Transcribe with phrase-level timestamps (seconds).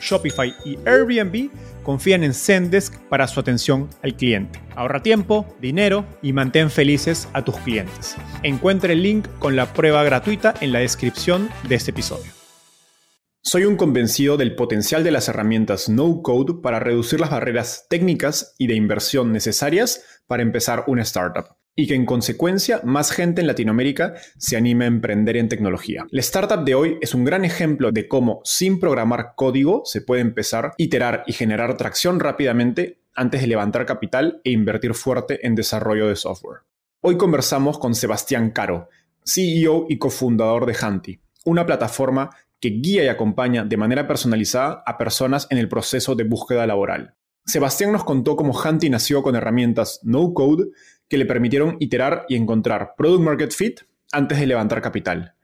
[0.00, 1.50] Shopify y Airbnb
[1.82, 4.60] confían en Zendesk para su atención al cliente.
[4.74, 8.16] Ahorra tiempo, dinero y mantén felices a tus clientes.
[8.42, 12.30] Encuentre el link con la prueba gratuita en la descripción de este episodio.
[13.42, 18.54] Soy un convencido del potencial de las herramientas no code para reducir las barreras técnicas
[18.58, 23.46] y de inversión necesarias para empezar una startup y que en consecuencia más gente en
[23.46, 26.06] Latinoamérica se anime a emprender en tecnología.
[26.10, 30.22] La startup de hoy es un gran ejemplo de cómo sin programar código se puede
[30.22, 36.08] empezar, iterar y generar tracción rápidamente antes de levantar capital e invertir fuerte en desarrollo
[36.08, 36.62] de software.
[37.02, 38.88] Hoy conversamos con Sebastián Caro,
[39.24, 44.96] CEO y cofundador de Hanti, una plataforma que guía y acompaña de manera personalizada a
[44.96, 47.14] personas en el proceso de búsqueda laboral.
[47.44, 50.64] Sebastián nos contó cómo Hanti nació con herramientas no code
[51.08, 53.80] que le permitieron iterar y encontrar product market fit
[54.12, 55.34] antes de levantar capital.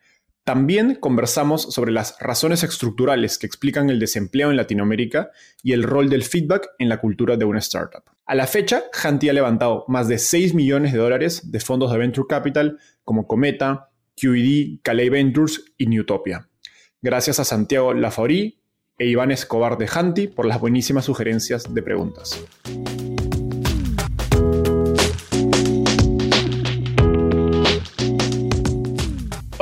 [0.44, 5.30] También conversamos sobre las razones estructurales que explican el desempleo en Latinoamérica
[5.62, 8.02] y el rol del feedback en la cultura de una startup.
[8.26, 11.98] A la fecha, Hanti ha levantado más de 6 millones de dólares de fondos de
[11.98, 13.90] venture capital como Cometa,
[14.20, 16.48] QED, Calais Ventures y Newtopia.
[17.00, 18.60] Gracias a Santiago Lafaurí
[18.98, 22.44] e Iván Escobar de Hanti por las buenísimas sugerencias de preguntas.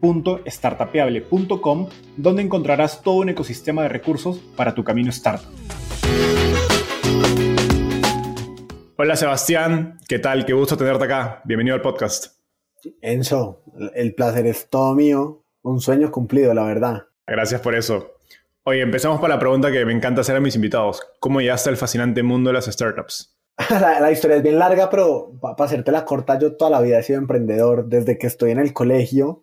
[0.00, 5.50] www.startapeable.com, donde encontrarás todo un ecosistema de recursos para tu camino startup.
[8.96, 10.44] Hola Sebastián, ¿qué tal?
[10.44, 11.40] Qué gusto tenerte acá.
[11.44, 12.38] Bienvenido al podcast.
[13.00, 13.62] Enzo,
[13.94, 15.42] el placer es todo mío.
[15.62, 17.04] Un sueño cumplido, la verdad.
[17.26, 18.16] Gracias por eso.
[18.64, 21.00] Oye, empezamos por la pregunta que me encanta hacer a mis invitados.
[21.18, 23.36] ¿Cómo llegaste al fascinante mundo de las startups?
[23.70, 26.98] La, la, historia es bien larga, pero para hacerte la corta, yo toda la vida
[26.98, 27.86] he sido emprendedor.
[27.86, 29.42] Desde que estoy en el colegio,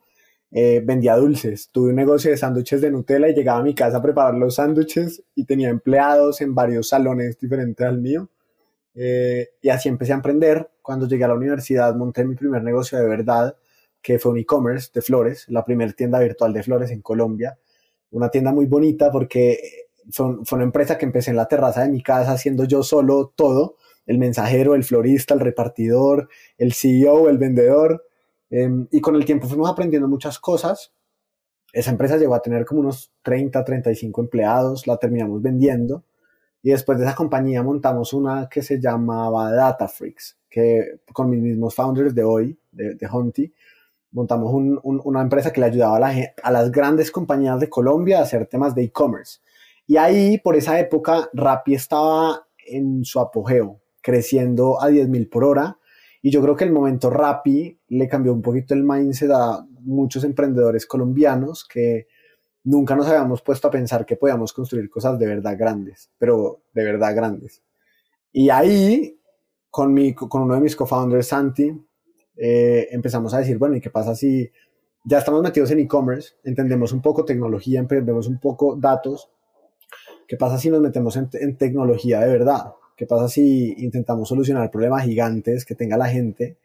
[0.52, 1.70] eh, vendía dulces.
[1.72, 4.56] Tuve un negocio de sándwiches de Nutella y llegaba a mi casa a preparar los
[4.56, 8.30] sándwiches y tenía empleados en varios salones diferentes al mío.
[8.96, 10.70] Eh, y así empecé a emprender.
[10.82, 13.56] Cuando llegué a la universidad monté mi primer negocio de verdad,
[14.02, 17.58] que fue un e-commerce de flores, la primera tienda virtual de flores en Colombia.
[18.12, 19.60] Una tienda muy bonita porque
[20.12, 23.34] fue, fue una empresa que empecé en la terraza de mi casa haciendo yo solo
[23.36, 23.76] todo,
[24.06, 28.07] el mensajero, el florista, el repartidor, el CEO, el vendedor.
[28.50, 30.94] Em, y con el tiempo fuimos aprendiendo muchas cosas.
[31.74, 36.04] Esa empresa llegó a tener como unos 30, 35 empleados, la terminamos vendiendo.
[36.64, 41.42] Y después de esa compañía montamos una que se llamaba Data Freaks, que con mis
[41.42, 43.54] mismos founders de hoy, de, de Hunty,
[44.12, 44.52] montamos
[44.84, 48.48] una empresa que le ayudaba a, la, a, las grandes compañías de Colombia a hacer
[48.48, 49.40] temas de e-commerce.
[49.86, 55.78] Y ahí, por esa época, Rappi estaba en su apogeo, creciendo a 10.000 por hora
[56.28, 60.26] y yo creo que el momento Rappi le cambió un poquito el mindset a muchos
[60.26, 62.10] emprendedores colombianos que
[62.66, 66.84] nunca nos habíamos puesto a pensar que podíamos construir cosas de verdad grandes, pero de
[66.84, 67.64] verdad grandes.
[68.34, 69.18] Y ahí,
[69.70, 71.72] con, mi, con uno de mis co-founders, Santi,
[72.36, 74.52] eh, empezamos a decir, bueno, ¿y qué pasa si
[75.06, 79.32] ya estamos metidos en e-commerce, entendemos un poco tecnología, entendemos un poco datos?
[80.28, 82.74] ¿Qué pasa si nos metemos en, en tecnología de verdad?
[82.98, 86.58] ¿Qué pasa si intentamos solucionar problemas gigantes que tenga la gente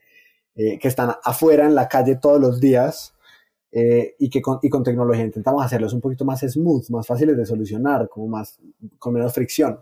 [0.57, 3.15] eh, que están afuera en la calle todos los días
[3.71, 7.37] eh, y que con, y con tecnología intentamos hacerlos un poquito más smooth, más fáciles
[7.37, 8.59] de solucionar, como más,
[8.99, 9.79] con menos fricción?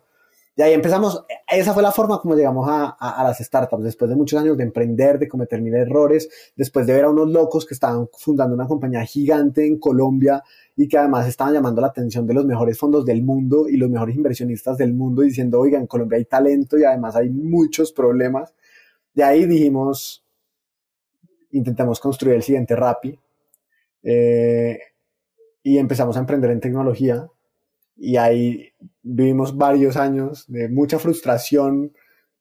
[0.61, 4.39] Y ahí empezamos, esa fue la forma como llegamos a, las startups, después de muchos
[4.39, 8.11] años de emprender, de cometer mil errores, después de ver a unos locos que estaban
[8.13, 10.45] fundando una compañía gigante en Colombia
[10.77, 13.89] y que además estaban llamando la atención de los mejores fondos del mundo y los
[13.89, 18.53] mejores inversionistas del mundo diciendo, oiga, en Colombia hay talento y además hay muchos problemas.
[19.15, 20.27] De ahí dijimos,
[21.53, 23.19] intentamos construir el siguiente Rappi
[24.03, 24.79] eh,
[25.63, 27.31] y empezamos a emprender en tecnología
[28.01, 31.93] y ahí vivimos varios años de mucha frustración,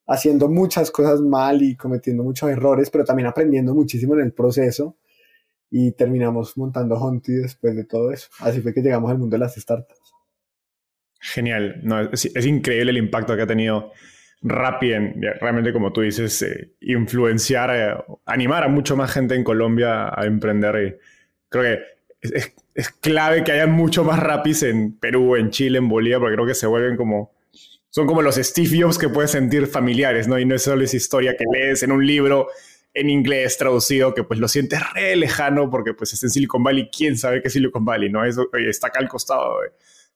[0.07, 4.95] haciendo muchas cosas mal y cometiendo muchos errores, pero también aprendiendo muchísimo en el proceso
[5.69, 8.29] y terminamos montando Hunty después de todo eso.
[8.39, 10.00] Así fue que llegamos al mundo de las startups.
[11.19, 13.91] Genial, no, es, increíble el impacto que ha tenido
[14.41, 19.44] Rappi en, realmente como tú dices, eh, influenciar, eh, animar a mucho más gente en
[19.44, 20.75] Colombia a emprender.
[20.81, 20.95] Y
[21.50, 25.89] creo que es, es clave que haya mucho más rapis en Perú, en Chile, en
[25.89, 27.31] Bolivia, porque creo que se vuelven como...
[27.92, 30.38] Son como los Steve Jobs que puedes sentir familiares, ¿no?
[30.38, 32.48] Y no es solo esa historia que lees en un libro
[32.94, 36.89] en inglés traducido que pues lo sientes re lejano porque pues es en Silicon Valley,
[36.95, 38.25] quién sabe qué es Silicon Valley, ¿no?
[38.25, 39.56] Eso, está acá al costado,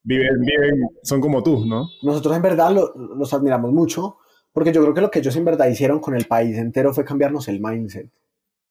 [0.03, 1.89] viven, viven, son como tú, ¿no?
[2.01, 4.17] Nosotros en verdad los admiramos mucho
[4.51, 7.05] porque yo creo que lo que ellos en verdad hicieron con el país entero fue
[7.05, 8.09] cambiarnos el mindset.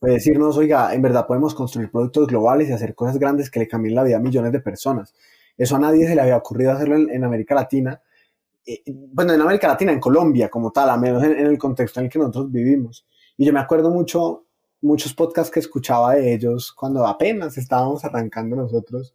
[0.03, 3.69] Puede decirnos, oiga, en verdad podemos construir productos globales y hacer cosas grandes que le
[3.69, 5.15] cambien la vida a millones de personas.
[5.57, 8.03] Eso a nadie se le había ocurrido hacerlo en, América Latina.
[8.67, 12.07] Eh, bueno, en América Latina, en Colombia como tal, a menos en, el contexto en
[12.07, 13.07] el que nosotros vivimos.
[13.37, 14.45] Y yo me acuerdo mucho,
[14.81, 19.15] muchos podcasts que escuchaba de ellos cuando apenas estábamos arrancando nosotros,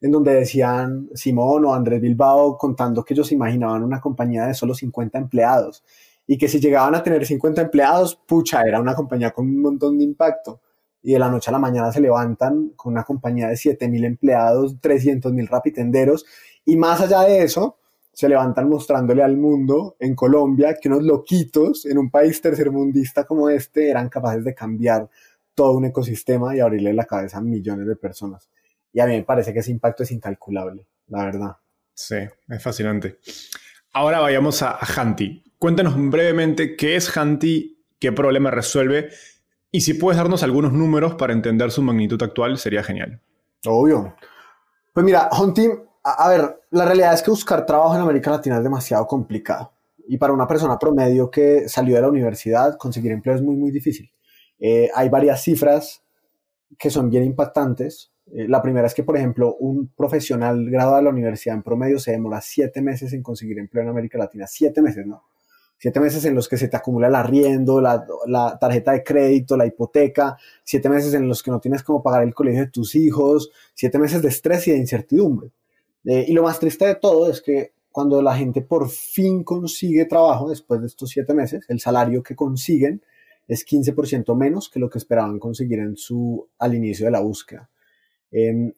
[0.00, 4.74] en donde decían Simón o Andrés Bilbao contando que ellos imaginaban una compañía de solo
[4.74, 5.84] 50 empleados
[6.26, 9.98] y que si llegaban a tener 50 empleados, pucha, era una compañía con un montón
[9.98, 10.60] de impacto.
[11.02, 14.80] Y de la noche a la mañana se levantan con una compañía de 7.000 empleados,
[14.80, 16.24] 300.000 rapitenderos,
[16.64, 17.76] y más allá de eso,
[18.14, 23.50] se levantan mostrándole al mundo en Colombia que unos loquitos en un país tercermundista como
[23.50, 25.10] este eran capaces de cambiar
[25.54, 28.48] todo un ecosistema y abrirle la cabeza a millones de personas.
[28.92, 31.56] Y a mí me parece que ese impacto es incalculable, la verdad.
[31.92, 32.16] Sí,
[32.48, 33.18] es fascinante.
[33.92, 34.86] Ahora vayamos a, a
[35.64, 39.08] Cuéntanos brevemente qué es Hanti, qué problema resuelve
[39.70, 43.22] y si puedes darnos algunos números para entender su magnitud actual, sería genial.
[43.64, 44.14] Obvio.
[44.92, 45.70] Pues mira, Hunting,
[46.02, 49.72] a, ver, la realidad es que buscar trabajo en América Latina es demasiado complicado.
[50.06, 53.70] Y para una persona promedio que salió de la universidad, conseguir empleo es muy, muy
[53.70, 54.12] difícil.
[54.58, 56.04] Eh, hay varias cifras
[56.78, 58.12] que son bien impactantes.
[58.26, 61.98] Eh, la primera es que, por ejemplo, un profesional graduado de la universidad en promedio
[61.98, 64.46] se demora siete meses en conseguir empleo en América Latina.
[64.46, 65.22] Siete meses, ¿no?
[65.84, 69.66] Siete meses en los que se te acumula el arriendo, la, tarjeta de crédito, la
[69.66, 73.50] hipoteca, siete meses en los que no tienes cómo pagar el colegio de tus hijos,
[73.74, 75.50] siete meses de estrés y de incertidumbre.
[76.06, 80.06] Eh, y lo más triste de todo es que cuando la gente por fin consigue
[80.06, 83.02] trabajo después de estos siete meses, el salario que consiguen
[83.46, 87.68] es 15% menos que lo que esperaban conseguir en su, al inicio de la búsqueda.
[88.30, 88.72] Em,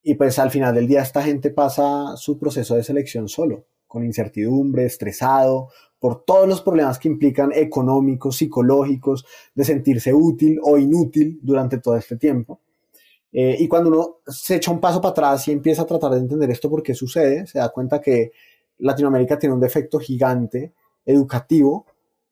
[0.00, 3.66] y pues al final del día esta gente pasa su proceso de selección solo,
[3.96, 10.76] con incertidumbre, estresado, por todos los problemas que implican económicos, psicológicos, de sentirse útil o
[10.76, 12.60] inútil durante todo este tiempo.
[13.32, 16.18] Eh, y cuando uno se echa un paso para atrás y empieza a tratar de
[16.18, 18.32] entender esto por qué sucede, se da cuenta que
[18.80, 20.74] Latinoamérica tiene un defecto gigante
[21.06, 21.86] educativo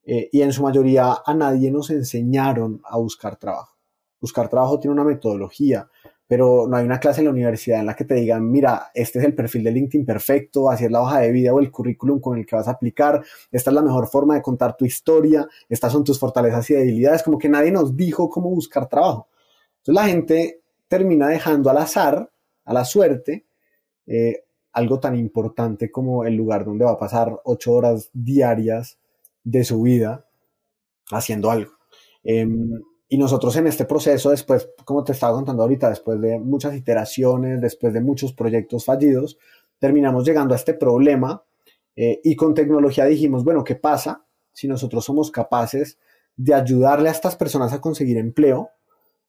[0.04, 3.74] eh, y en su mayoría a nadie nos enseñaron a buscar trabajo.
[4.20, 5.88] Buscar trabajo tiene una metodología,
[6.34, 9.20] pero no hay una clase en la universidad en la que te digan, mira, este
[9.20, 12.18] es el perfil de LinkedIn perfecto, así es la hoja de vida o el currículum
[12.18, 15.46] con el que vas a aplicar, esta es la mejor forma de contar tu historia,
[15.68, 19.28] estas son tus fortalezas y debilidades, como que nadie nos dijo cómo buscar trabajo.
[19.76, 22.28] Entonces la gente termina dejando al azar,
[22.64, 23.46] a la suerte,
[24.08, 28.98] eh, algo tan importante como el lugar donde va a pasar ocho horas diarias
[29.44, 30.26] de su vida
[31.12, 31.70] haciendo algo.
[32.24, 36.74] Em, y nosotros en este proceso, después, como te estaba contando ahorita, después de muchas
[36.74, 39.38] iteraciones, después de muchos proyectos fallidos,
[39.78, 41.44] terminamos llegando a este problema
[41.96, 45.98] eh, y con tecnología dijimos, bueno, ¿qué pasa si nosotros somos capaces
[46.36, 48.70] de ayudarle a estas personas a conseguir empleo,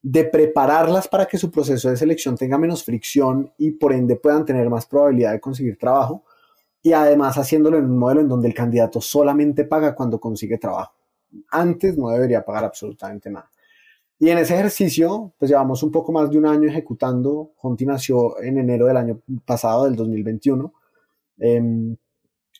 [0.01, 4.45] de prepararlas para que su proceso de selección tenga menos fricción y por ende puedan
[4.45, 6.23] tener más probabilidad de conseguir trabajo?
[6.81, 10.93] Y además haciéndolo en un modelo en donde el candidato solamente paga cuando consigue trabajo.
[11.49, 13.49] Antes no debería pagar absolutamente nada.
[14.19, 17.51] Y en ese ejercicio, pues llevamos un poco más de un año ejecutando.
[17.61, 20.73] Honti nació en enero del año pasado, del 2021.
[21.37, 21.97] Em,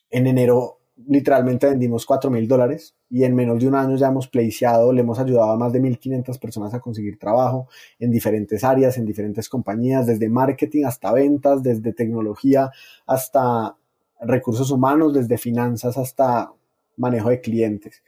[0.09, 4.27] en enero literalmente vendimos 4 mil dólares y en menos de un año ya hemos
[4.27, 7.67] placeado, le hemos ayudado a más de 1.500 personas a conseguir trabajo
[7.99, 12.71] en diferentes áreas, en diferentes compañías, desde marketing hasta ventas, desde tecnología
[13.05, 13.75] hasta
[14.21, 16.51] recursos humanos, desde finanzas hasta
[16.97, 18.01] manejo de clientes.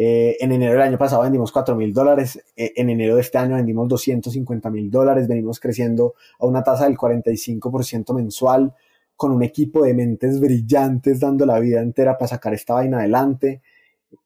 [0.00, 3.36] Eh, en enero del año pasado vendimos 4 mil dólares, eh, en enero de este
[3.36, 8.76] año vendimos 250 mil dólares, venimos creciendo a una tasa del 45% mensual,
[9.16, 13.60] con un equipo de mentes brillantes dando la vida entera para sacar esta vaina adelante.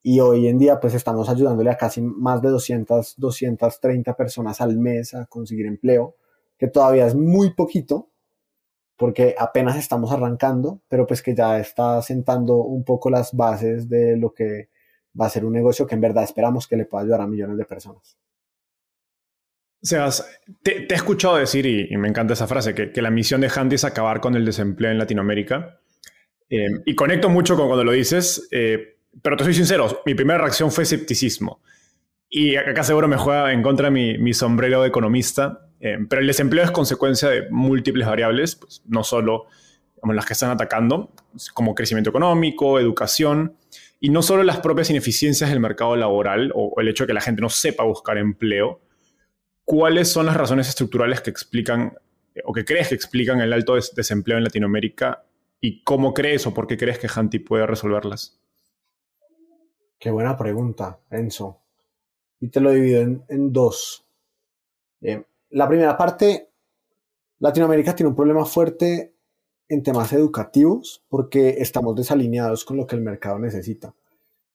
[0.03, 4.77] Y hoy en día pues estamos ayudándole a casi más de 200, 230 personas al
[4.77, 6.17] mes a conseguir empleo,
[6.59, 8.11] que todavía es muy poquito,
[8.99, 14.19] porque apenas estamos arrancando, pero pues que ya está sentando un poco las bases de
[14.19, 14.69] lo que
[15.19, 17.57] va a ser un negocio que en verdad esperamos que le pueda ayudar a millones
[17.57, 18.17] de personas.
[19.83, 20.25] Sebas,
[20.63, 23.85] te, he escuchado decir, y, me encanta esa frase, que, la misión de Handy es
[23.85, 25.81] acabar con el desempleo en Latinoamérica.
[26.49, 30.39] Eh, y conecto mucho con cuando lo dices, eh, pero te soy sincero, mi primera
[30.39, 31.61] reacción fue escepticismo.
[32.29, 36.65] Y acá seguro me juega en contra mi, sombrero de economista, eh, pero el desempleo
[36.65, 39.47] es consecuencia de múltiples variables, pues, no solo
[40.03, 41.11] las que están atacando,
[41.55, 43.57] como crecimiento económico, educación,
[44.05, 47.21] y no solo las propias ineficiencias del mercado laboral o, el hecho de que la
[47.21, 48.81] gente no sepa buscar empleo,
[49.65, 51.97] ¿cuáles son las razones estructurales que explican
[52.45, 55.25] o que crees que explican el alto desempleo en Latinoamérica
[55.61, 58.41] y cómo crees o por qué crees que Hanti puede resolverlas?
[60.01, 61.61] Qué buena pregunta, Enzo.
[62.41, 64.05] Y te lo divido en, dos.
[65.01, 66.51] Eh, la primera parte,
[67.39, 69.12] Latinoamérica tiene un problema fuerte
[69.73, 73.95] en temas educativos porque estamos desalineados con lo que el mercado necesita.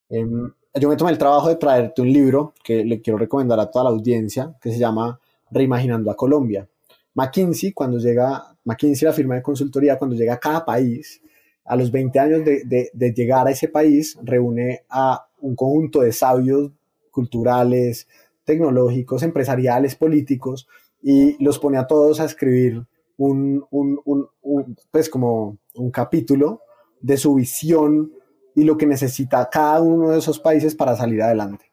[0.09, 3.71] Em, yo me tomé el trabajo de traerte un libro que le quiero recomendar a
[3.71, 5.19] toda la audiencia que se llama
[5.49, 6.67] Reimaginando a Colombia.
[7.15, 11.19] McKinsey, cuando llega, McKinsey, la firma de consultoría, cuando llega a cada país,
[11.65, 16.11] a los 20 años de, de llegar a ese país, reúne a un conjunto de
[16.11, 16.71] sabios
[17.09, 18.07] culturales,
[18.45, 20.67] tecnológicos, empresariales, políticos,
[21.01, 22.85] y los pone a todos a escribir
[23.17, 23.99] un, un,
[24.41, 26.61] un, pues como un capítulo
[27.01, 28.11] de su visión
[28.55, 31.65] y lo que necesita cada uno de esos países para salir adelante.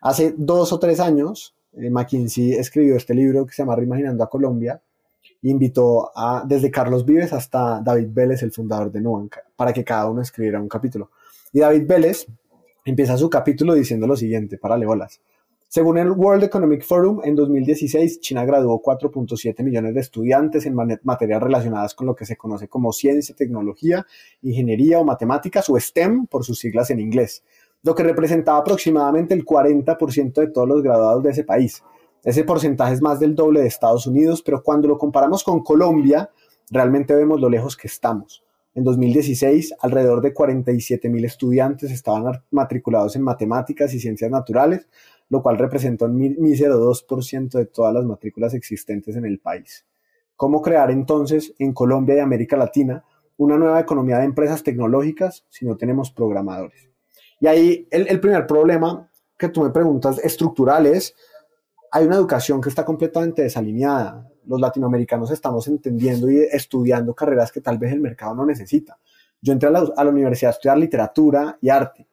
[0.00, 4.30] Hace dos o tres años, eh, McKinsey escribió este libro que se llama Reimaginando a
[4.30, 4.80] Colombia.
[5.42, 10.08] Invitó a, desde Carlos Vives hasta David Vélez, el fundador de Nubank, para que cada
[10.08, 11.10] uno escribiera un capítulo.
[11.52, 12.26] Y David Vélez
[12.84, 15.20] empieza su capítulo diciendo lo siguiente, para bolas.
[15.72, 21.40] Según el World Economic Forum, en 2016 China graduó 4.7 millones de estudiantes en materias
[21.40, 24.04] relacionadas con lo que se conoce como ciencia, tecnología,
[24.42, 27.44] ingeniería o matemáticas o STEM por sus siglas en inglés,
[27.84, 31.84] lo que representaba aproximadamente el 40% de todos los graduados de ese país.
[32.24, 36.32] Ese porcentaje es más del doble de Estados Unidos, pero cuando lo comparamos con Colombia,
[36.72, 38.42] realmente vemos lo lejos que estamos.
[38.74, 44.88] En 2016, alrededor de 47 mil estudiantes estaban matriculados en matemáticas y ciencias naturales,
[45.30, 49.86] lo cual representa un mísero 2% de todas las matrículas existentes en el país.
[50.36, 53.04] ¿Cómo crear entonces en Colombia y América Latina
[53.36, 56.90] una nueva economía de empresas tecnológicas si no tenemos programadores?
[57.38, 59.08] Y ahí el, primer problema
[59.38, 61.14] que tú me preguntas estructural es,
[61.92, 64.28] hay una educación que está completamente desalineada.
[64.46, 68.98] Los latinoamericanos estamos entendiendo y estudiando carreras que tal vez el mercado no necesita.
[69.40, 72.08] Yo entré a la, universidad a estudiar literatura y arte.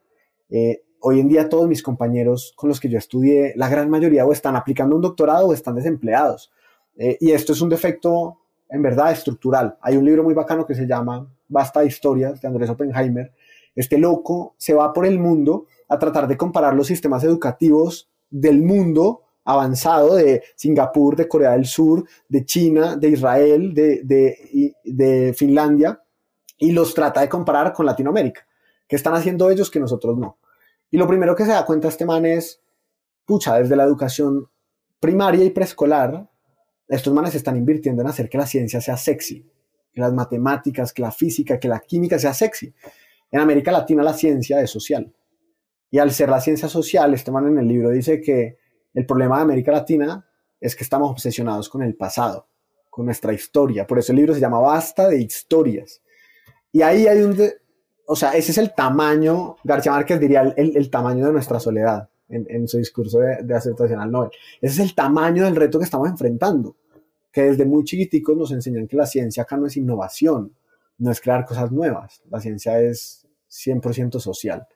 [0.48, 4.26] Eh, hoy en día todos mis compañeros con los que yo estudié, la gran mayoría
[4.26, 6.52] o están aplicando un doctorado o están desempleados.
[6.96, 8.38] Eh, y esto es un defecto
[8.68, 9.76] en verdad estructural.
[9.80, 13.32] Hay un libro muy bacano que se llama Basta de historias de Andrés Oppenheimer.
[13.74, 18.62] Este loco se va por el mundo a tratar de comparar los sistemas educativos del
[18.62, 25.32] mundo avanzado de Singapur, de Corea del Sur, de China, de Israel, de, de, de
[25.32, 26.02] Finlandia,
[26.58, 28.46] y los trata de comparar con Latinoamérica.
[28.86, 30.36] ¿Qué están haciendo ellos que nosotros no?
[30.90, 32.62] Y lo primero que se da cuenta este man es,
[33.24, 34.48] pucha, desde la educación
[35.00, 36.28] primaria y preescolar,
[36.88, 39.46] estos manes están invirtiendo en hacer que la ciencia sea sexy,
[39.92, 42.74] que las matemáticas, que la física, que la química sea sexy.
[43.30, 45.12] En América Latina la ciencia es social.
[45.90, 48.58] Y al ser la ciencia social, este man en el libro dice que
[48.94, 50.26] el problema de América Latina
[50.60, 52.48] es que estamos obsesionados con el pasado,
[52.90, 53.86] con nuestra historia.
[53.86, 56.02] Por eso el libro se llama Basta de historias.
[56.72, 57.36] Y ahí hay un,
[58.10, 62.66] o sea, ese es el tamaño, García Márquez diría el, tamaño de nuestra soledad en,
[62.66, 64.30] su discurso de, aceptación al Nobel.
[64.62, 66.74] Ese es el tamaño del reto que estamos enfrentando,
[67.30, 70.54] que desde muy chiquiticos nos enseñan que la ciencia acá no es innovación,
[70.96, 74.66] no es crear cosas nuevas, la ciencia es 100% social.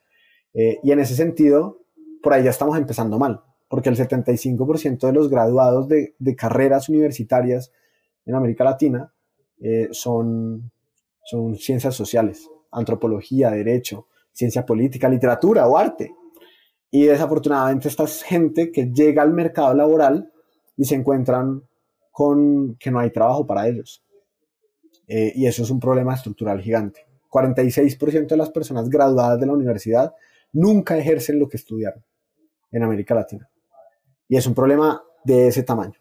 [0.53, 1.81] Eh, y en ese sentido,
[2.21, 7.71] por ahí ya estamos empezando mal, porque el 75% de los graduados de, carreras universitarias
[8.27, 9.11] en América Latina
[9.59, 10.71] eh, son,
[11.23, 16.13] son ciencias sociales antropología, derecho, ciencia política, literatura o arte.
[16.91, 20.31] Y desafortunadamente esta gente que llega al mercado laboral
[20.77, 21.63] y se encuentran
[22.11, 24.03] con que no hay trabajo para ellos.
[25.07, 27.05] Eh, y eso es un problema estructural gigante.
[27.29, 30.13] 46% de las personas graduadas de la universidad
[30.51, 32.03] nunca ejercen lo que estudiaron
[32.71, 33.49] en América Latina.
[34.27, 35.99] Y es un problema de ese tamaño.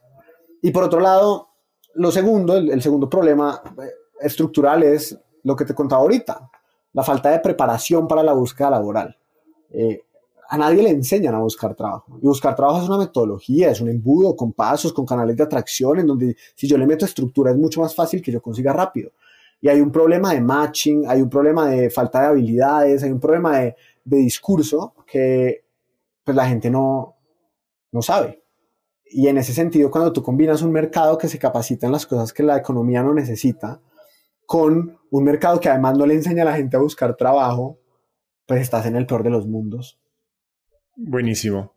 [0.61, 1.49] Y por otro lado,
[1.95, 6.51] lo segundo, el, segundo problema eh, estructural es lo que te contaba ahorita,
[6.93, 9.17] la falta de preparación para la búsqueda laboral.
[9.71, 10.03] Eh,
[10.49, 12.19] a nadie le enseñan a buscar trabajo.
[12.21, 16.01] Y buscar trabajo es una metodología, es un embudo con pasos, con canales de atracción,
[16.01, 19.13] en donde si yo le meto estructura es mucho más fácil que yo consiga rápido.
[19.63, 23.21] Y hay un problema de matching, hay un problema de falta de habilidades, hay un
[23.21, 25.65] problema de, de discurso que
[26.25, 27.15] pues la gente no,
[27.91, 28.43] no sabe.
[29.07, 32.33] Y en ese sentido, cuando tú combinas un mercado que se capacita en las cosas
[32.33, 33.81] que la economía no necesita,
[34.53, 37.81] con un mercado que además no le enseña a la gente a buscar trabajo,
[38.45, 39.99] pues estás en el peor de los mundos.
[40.95, 41.75] Buenísimo.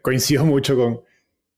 [0.00, 1.00] coincido mucho con,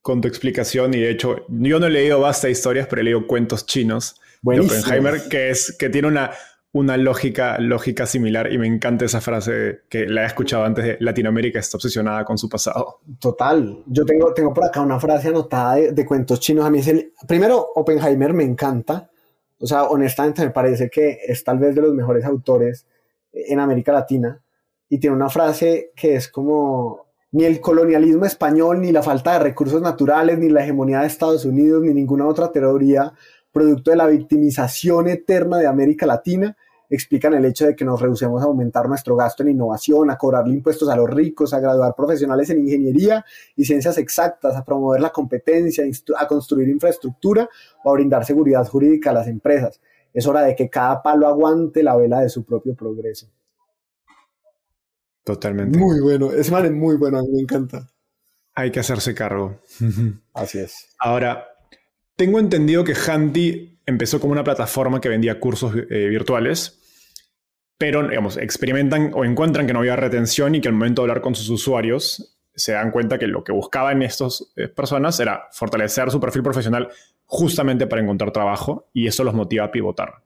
[0.01, 3.27] con tu explicación y de hecho yo no he leído basta historias, pero he leído
[3.27, 6.31] cuentos chinos de Oppenheimer que, es, que tiene una,
[6.73, 10.97] una lógica, lógica similar y me encanta esa frase que la he escuchado antes de
[11.01, 13.01] Latinoamérica está obsesionada con su pasado.
[13.19, 16.65] Total, yo tengo, tengo por acá una frase anotada de, cuentos chinos.
[16.65, 19.10] A mí es el, primero, Oppenheimer me encanta.
[19.61, 22.87] O sea, honestamente me parece que es tal vez de los mejores autores
[23.33, 24.43] en América Latina.
[24.89, 29.39] Y tiene una frase que es como ni el colonialismo español, ni la falta de
[29.39, 33.13] recursos naturales, ni la hegemonía de Estados Unidos, ni ninguna otra teoría
[33.53, 36.57] producto de la victimización eterna de América Latina,
[36.91, 40.55] explican el hecho de que nos rehusemos a aumentar nuestro gasto en innovación, a cobrarle
[40.55, 43.25] impuestos a los ricos, a graduar profesionales en ingeniería
[43.57, 45.85] y ciencias exactas, a promover la competencia,
[46.19, 47.49] a construir infraestructura
[47.85, 49.81] o a brindar seguridad jurídica a las empresas.
[50.13, 53.29] Es hora de que cada palo aguante la vela de su propio progreso.
[55.23, 55.79] Totalmente.
[55.79, 57.89] Muy bueno, ese man es muy bueno, a mí me encanta.
[58.55, 59.61] Hay que hacerse cargo.
[60.35, 60.89] Así es.
[60.99, 61.47] Ahora,
[62.17, 66.80] tengo entendido que Handy empezó como una plataforma que vendía cursos eh, virtuales,
[67.81, 71.23] pero digamos, experimentan o encuentran que no había retención y que al momento de hablar
[71.23, 76.11] con sus usuarios se dan cuenta que lo que buscaban estas eh, personas era fortalecer
[76.11, 76.91] su perfil profesional
[77.25, 80.23] justamente para encontrar trabajo y eso los motiva a pivotar.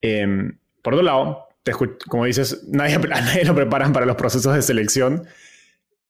[0.00, 1.48] Em, por otro lado,
[2.06, 5.26] como dices, nadie, nadie lo preparan para los procesos de selección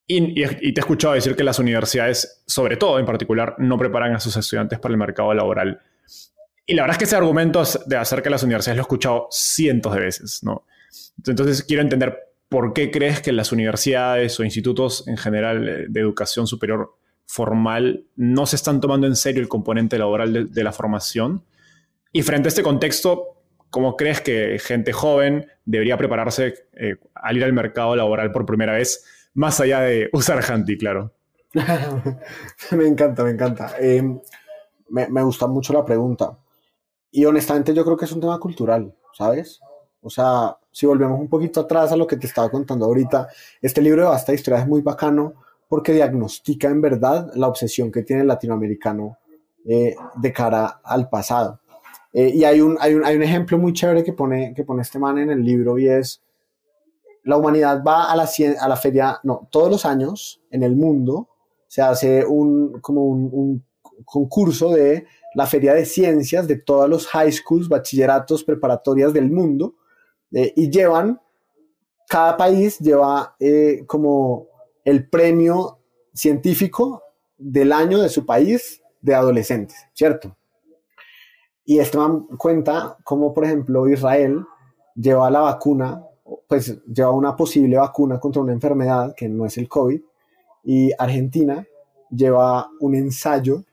[0.06, 4.20] y, te he escuchado decir que las universidades, sobre todo en particular, no preparan a
[4.20, 5.80] sus estudiantes para el mercado laboral.
[6.66, 9.28] Y la verdad es que ese argumento de hacer que las universidades lo he escuchado
[9.30, 10.64] cientos de veces, ¿no?
[11.24, 16.00] Entonces quiero entender por qué crees que las universidades o institutos en general eh, de
[16.00, 21.44] educación superior formal no se están tomando en serio el componente laboral de, la formación.
[22.12, 27.44] Y frente a este contexto, ¿cómo crees que gente joven debería prepararse eh, al ir
[27.44, 29.04] al mercado laboral por primera vez?
[29.34, 31.12] Más allá de usar Handy, claro.
[32.72, 33.74] me encanta, me encanta.
[33.80, 34.02] Eh,
[34.88, 36.38] me, gusta mucho la pregunta.
[37.16, 39.58] Y honestamente yo creo que es un tema cultural, ¿sabes?
[40.02, 43.28] O sea, si volvemos un poquito atrás a lo que te estaba contando ahorita,
[43.62, 45.32] este libro de Basta Historia es muy bacano
[45.66, 49.16] porque diagnostica en verdad la obsesión que tiene el latinoamericano
[49.64, 51.58] eh, de cara al pasado.
[52.12, 54.82] Eh, y hay un, hay, un, hay un ejemplo muy chévere que pone, que pone
[54.82, 56.22] este man en el libro y es
[57.24, 58.28] la humanidad va a la,
[58.60, 61.30] a la feria, no, todos los años en el mundo
[61.66, 63.64] se hace un, como un,
[64.04, 69.74] concurso de la feria de ciencias de todos los high schools, bachilleratos, preparatorias del mundo,
[70.32, 71.20] eh, y llevan,
[72.08, 74.46] cada país lleva eh, como
[74.82, 75.78] el premio
[76.14, 77.02] científico
[77.36, 80.34] del año de su país de adolescentes, ¿cierto?
[81.66, 84.42] Y esto cuenta como, por ejemplo, Israel
[84.94, 86.02] lleva la vacuna
[86.48, 90.00] pues lleva una posible vacuna contra una enfermedad que no es el COVID
[90.64, 91.66] y Argentina
[92.10, 93.64] lleva un ensayo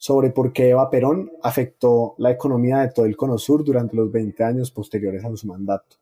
[0.00, 4.10] sobre por qué Eva Perón afectó la economía de todo el Cono Sur durante los
[4.10, 5.96] 20 años posteriores a su mandato.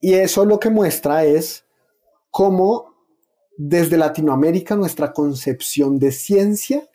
[0.00, 1.64] Y eso lo que muestra es
[2.32, 2.92] cómo
[3.56, 6.88] desde Latinoamérica nuestra concepción de ciencia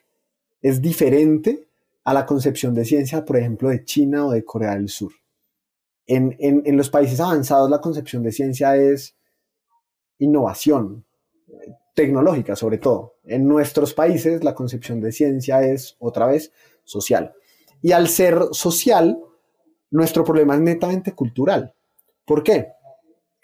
[0.61, 1.69] es diferente
[2.03, 5.13] a la concepción de ciencia, por ejemplo, de China o de Corea del Sur.
[6.05, 6.35] En,
[6.75, 9.15] los países avanzados la concepción de ciencia es
[10.19, 11.05] innovación
[11.95, 13.15] tecnológica sobre todo.
[13.23, 16.51] En nuestros países la concepción de ciencia es otra vez
[16.83, 17.33] social.
[17.81, 19.19] Y al ser social,
[19.89, 21.73] nuestro problema es netamente cultural.
[22.25, 22.69] ¿Por qué?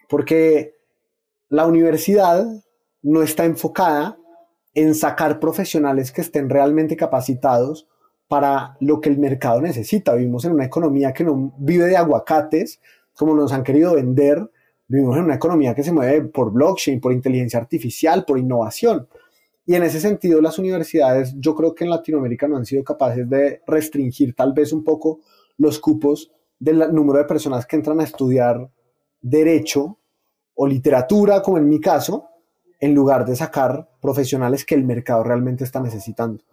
[0.10, 0.76] Porque
[1.50, 2.46] la universidad
[3.02, 4.18] no está enfocada
[4.74, 7.88] en sacar profesionales que estén realmente capacitados
[8.28, 10.16] para lo que el mercado necesita.
[10.16, 12.80] Vivimos en una economía que no vive de aguacates,
[13.14, 14.50] como nos han querido vender.
[14.92, 19.08] Vivimos en una economía que se mueve por blockchain, por inteligencia artificial, por innovación.
[19.66, 23.30] Y en ese sentido, las universidades, yo creo que en Latinoamérica no han sido capaces
[23.30, 25.22] de restringir tal vez un poco
[25.58, 28.70] los cupos del número de personas que entran a estudiar
[29.22, 29.98] derecho
[30.56, 32.26] o literatura, como en mi caso,
[32.82, 36.44] en lugar de sacar profesionales que el mercado realmente está necesitando.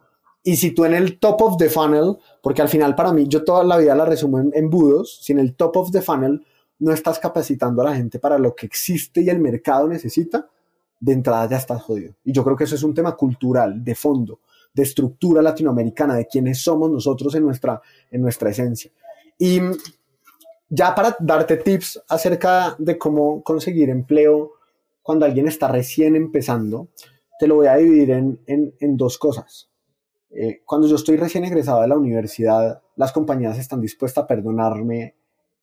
[0.44, 3.42] Y si tú en el top of the funnel, porque al final para mí yo
[3.42, 6.46] toda la vida la resumo en embudos, si en el top of the funnel
[6.78, 10.48] no estás capacitando a la gente para lo que existe y el mercado necesita,
[11.00, 12.14] de entrada ya estás jodido.
[12.24, 14.40] Y yo creo que eso es un tema cultural, de fondo,
[14.72, 18.90] de estructura latinoamericana, de quiénes somos nosotros en nuestra, en nuestra esencia.
[19.38, 19.60] Y
[20.68, 24.52] ya para darte tips acerca de cómo conseguir empleo
[25.02, 26.88] cuando alguien está recién empezando,
[27.38, 29.70] te lo voy a dividir en, en, dos cosas.
[30.30, 35.14] Eh, cuando yo estoy recién egresado de la universidad, las compañías están dispuestas a perdonarme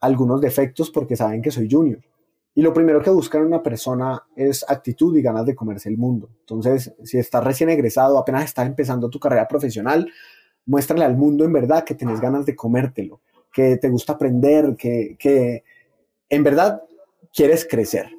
[0.05, 1.99] algunos defectos porque saben que soy junior.
[2.53, 6.29] Y lo primero que buscan una persona es actitud y ganas de comerse el mundo.
[6.39, 10.09] Entonces, si estás recién egresado, apenas estás empezando tu carrera profesional,
[10.65, 13.19] muéstrale al mundo en verdad que tienes ganas de comértelo,
[13.51, 15.65] que te gusta aprender, que, que
[16.29, 16.81] en verdad
[17.33, 18.09] quieres crecer.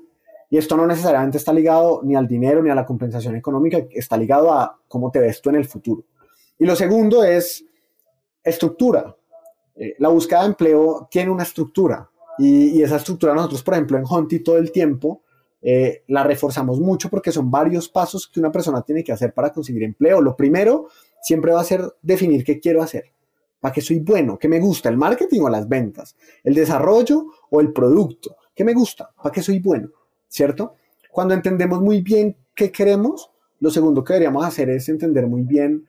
[0.50, 4.18] Y esto no necesariamente está ligado ni al dinero ni a la compensación económica, está
[4.18, 6.04] ligado a cómo te ves tú en el futuro.
[6.58, 7.64] Y lo segundo es
[8.44, 9.15] estructura.
[9.76, 14.04] Eh, la búsqueda de empleo tiene una estructura y, esa estructura nosotros, por ejemplo, en
[14.08, 15.22] Honti todo el tiempo
[15.62, 19.52] eh, la reforzamos mucho porque son varios pasos que una persona tiene que hacer para
[19.52, 20.20] conseguir empleo.
[20.20, 20.88] Lo primero
[21.22, 23.04] siempre va a ser definir qué quiero hacer,
[23.60, 27.60] para qué soy bueno, qué me gusta, el marketing o las ventas, el desarrollo o
[27.60, 29.90] el producto, qué me gusta, para qué soy bueno,
[30.28, 30.74] ¿cierto?
[31.10, 35.86] Cuando entendemos muy bien qué queremos, lo segundo que deberíamos hacer es entender muy bien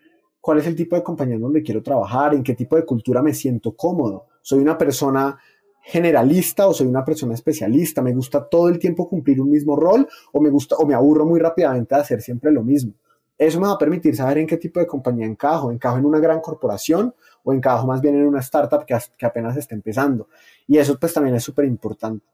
[0.48, 3.22] cuál es el tipo de compañía en donde quiero trabajar, en qué tipo de cultura
[3.22, 4.28] me siento cómodo.
[4.42, 5.38] Soy una persona
[5.82, 10.08] generalista o soy una persona especialista, me gusta todo el tiempo cumplir un mismo rol
[10.32, 12.94] o me gusta o me aburro muy rápidamente de hacer siempre lo mismo.
[13.38, 16.20] Eso me va a permitir saber en qué tipo de compañía encajo, encajo en una
[16.20, 20.30] gran corporación o encajo más bien en una startup que, que apenas está empezando.
[20.66, 22.26] Y eso pues también es súper importante.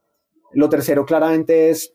[0.51, 1.91] Lo tercero claramente es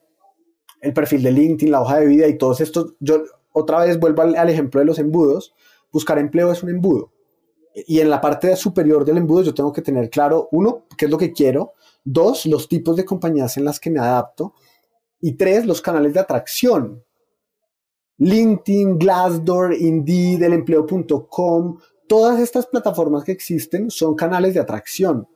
[0.81, 2.95] el perfil de LinkedIn, la hoja de vida y todos estos.
[2.99, 5.55] Yo otra vez vuelvo al ejemplo de los embudos.
[5.93, 7.13] Buscar empleo es un embudo
[7.87, 11.11] y en la parte superior del embudo yo tengo que tener claro, uno, qué es
[11.11, 11.75] lo que quiero,
[12.05, 14.55] dos, los tipos de compañías en las que me adapto,
[15.21, 17.05] y tres, los canales de atracción.
[18.19, 25.29] LinkedIn, Glassdoor, Indeed, elempleo.com, todas estas plataformas que existen son canales de atracción.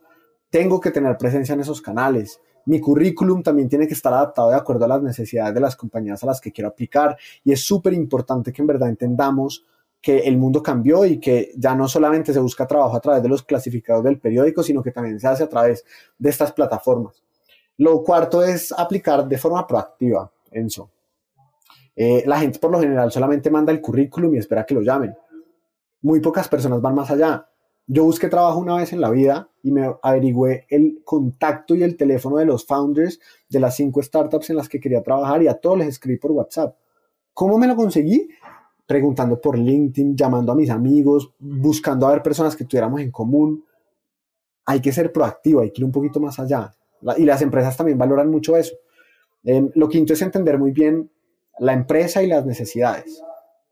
[0.50, 2.40] Tengo que tener presencia en esos canales.
[2.66, 6.22] Mi currículum también tiene que estar adaptado de acuerdo a las necesidades de las compañías
[6.22, 9.64] a las que quiero aplicar y es súper importante que en verdad entendamos
[10.02, 13.28] que el mundo cambió y que ya no solamente se busca trabajo a través de
[13.28, 15.84] los clasificados del periódico, sino que también se hace a través
[16.18, 17.22] de estas plataformas.
[17.78, 20.90] Lo cuarto es aplicar de forma proactiva, Enzo.
[21.94, 25.14] Eh, la gente por lo general solamente manda el currículum y espera que lo llamen.
[26.00, 27.48] Muy pocas personas van más allá.
[27.86, 31.96] Yo busqué trabajo una vez en la vida y me averigüé el contacto y el
[31.96, 35.54] teléfono de los founders de las cinco startups en las que quería trabajar y a
[35.54, 36.76] todos les escribí por WhatsApp.
[37.34, 38.28] ¿Cómo me lo conseguí?
[38.92, 43.64] Preguntando por LinkedIn, llamando a mis amigos, buscando a ver personas que tuviéramos en común.
[44.66, 46.70] Hay que ser proactivo, hay que ir un poquito más allá.
[47.16, 48.74] Y las empresas también valoran mucho eso.
[49.44, 51.10] Em, lo quinto es entender muy bien
[51.58, 53.22] la empresa y las necesidades.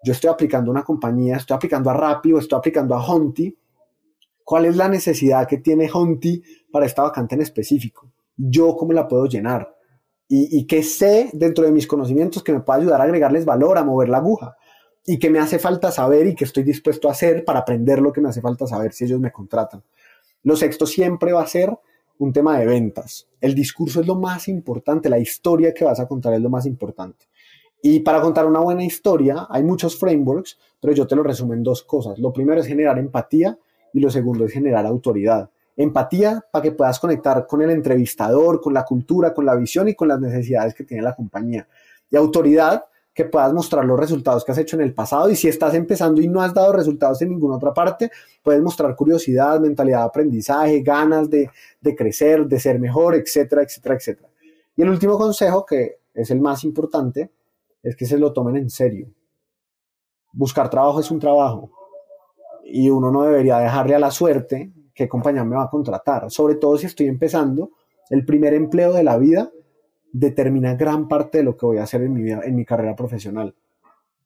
[0.02, 3.54] Yo estoy aplicando una compañía, estoy aplicando a Rappi o estoy aplicando a Honti.
[4.42, 8.10] ¿Cuál es la necesidad que tiene Honti para esta vacante en específico?
[8.38, 9.70] ¿Yo cómo la puedo llenar?
[10.28, 13.76] ¿Y, y qué sé dentro de mis conocimientos que me pueda ayudar a agregarles valor,
[13.76, 14.56] a mover la aguja?
[15.06, 18.12] Y que me hace falta saber y que estoy dispuesto a hacer para aprender lo
[18.12, 19.82] que me hace falta saber si ellos me contratan.
[20.42, 21.70] Lo sexto siempre va a ser
[22.18, 23.28] un tema de ventas.
[23.40, 26.66] El discurso es lo más importante, la historia que vas a contar es lo más
[26.66, 27.26] importante.
[27.82, 31.62] Y para contar una buena historia hay muchos frameworks, pero yo te lo resumo en
[31.62, 32.18] dos cosas.
[32.18, 33.58] Lo primero es generar empatía
[33.94, 35.50] y lo segundo es generar autoridad.
[35.76, 39.94] Empatía para que puedas conectar con el entrevistador, con la cultura, con la visión y
[39.94, 41.66] con las necesidades que tiene la compañía.
[42.10, 45.48] Y autoridad que puedas mostrar los resultados que has hecho en el pasado y si
[45.48, 48.10] estás empezando y no has dado resultados en ninguna otra parte,
[48.42, 53.96] puedes mostrar curiosidad, mentalidad de aprendizaje, ganas de, de crecer, de ser mejor, etcétera, etcétera,
[53.96, 54.28] etcétera.
[54.76, 57.30] Y el último consejo, que es el más importante,
[57.82, 59.08] es que se lo tomen en serio.
[60.32, 61.70] Buscar trabajo es un trabajo
[62.64, 66.54] y uno no debería dejarle a la suerte qué compañía me va a contratar, sobre
[66.54, 67.72] todo si estoy empezando
[68.10, 69.50] el primer empleo de la vida
[70.12, 72.96] determina gran parte de lo que voy a hacer en mi, vida, en mi carrera
[72.96, 73.54] profesional.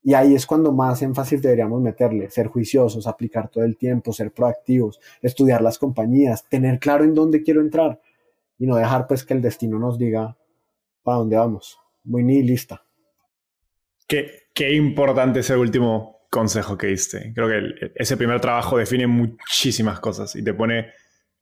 [0.03, 4.33] Y ahí es cuando más énfasis deberíamos meterle, ser juiciosos, aplicar todo el tiempo, ser
[4.33, 8.01] proactivos, estudiar las compañías, tener claro en dónde quiero entrar
[8.59, 10.37] y no dejar pues que el destino nos diga
[11.03, 11.79] para dónde vamos.
[12.05, 12.85] Muy nihilista.
[14.07, 17.33] Qué, qué importante ese último consejo que diste.
[17.35, 20.93] Creo que ese primer trabajo define muchísimas cosas y te pone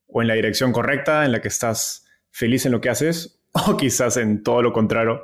[0.06, 3.76] o en la dirección correcta, en la que estás feliz en lo que haces, o
[3.76, 5.22] quizás en todo lo contrario,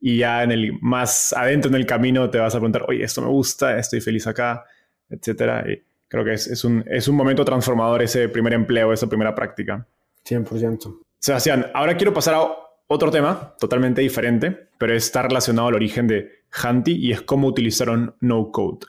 [0.00, 3.22] y ya en el más adentro en el camino te vas a preguntar, oye, esto
[3.22, 4.64] me gusta, estoy feliz acá,
[5.08, 5.64] etcétera.
[5.68, 9.86] Y creo que es, un, es un momento transformador ese primer empleo, esa primera práctica.
[10.24, 11.00] 100%.
[11.18, 12.46] Sebastián, ahora quiero pasar a
[12.88, 18.14] otro tema totalmente diferente, pero está relacionado al origen de Hanti y es cómo utilizaron
[18.20, 18.86] no code.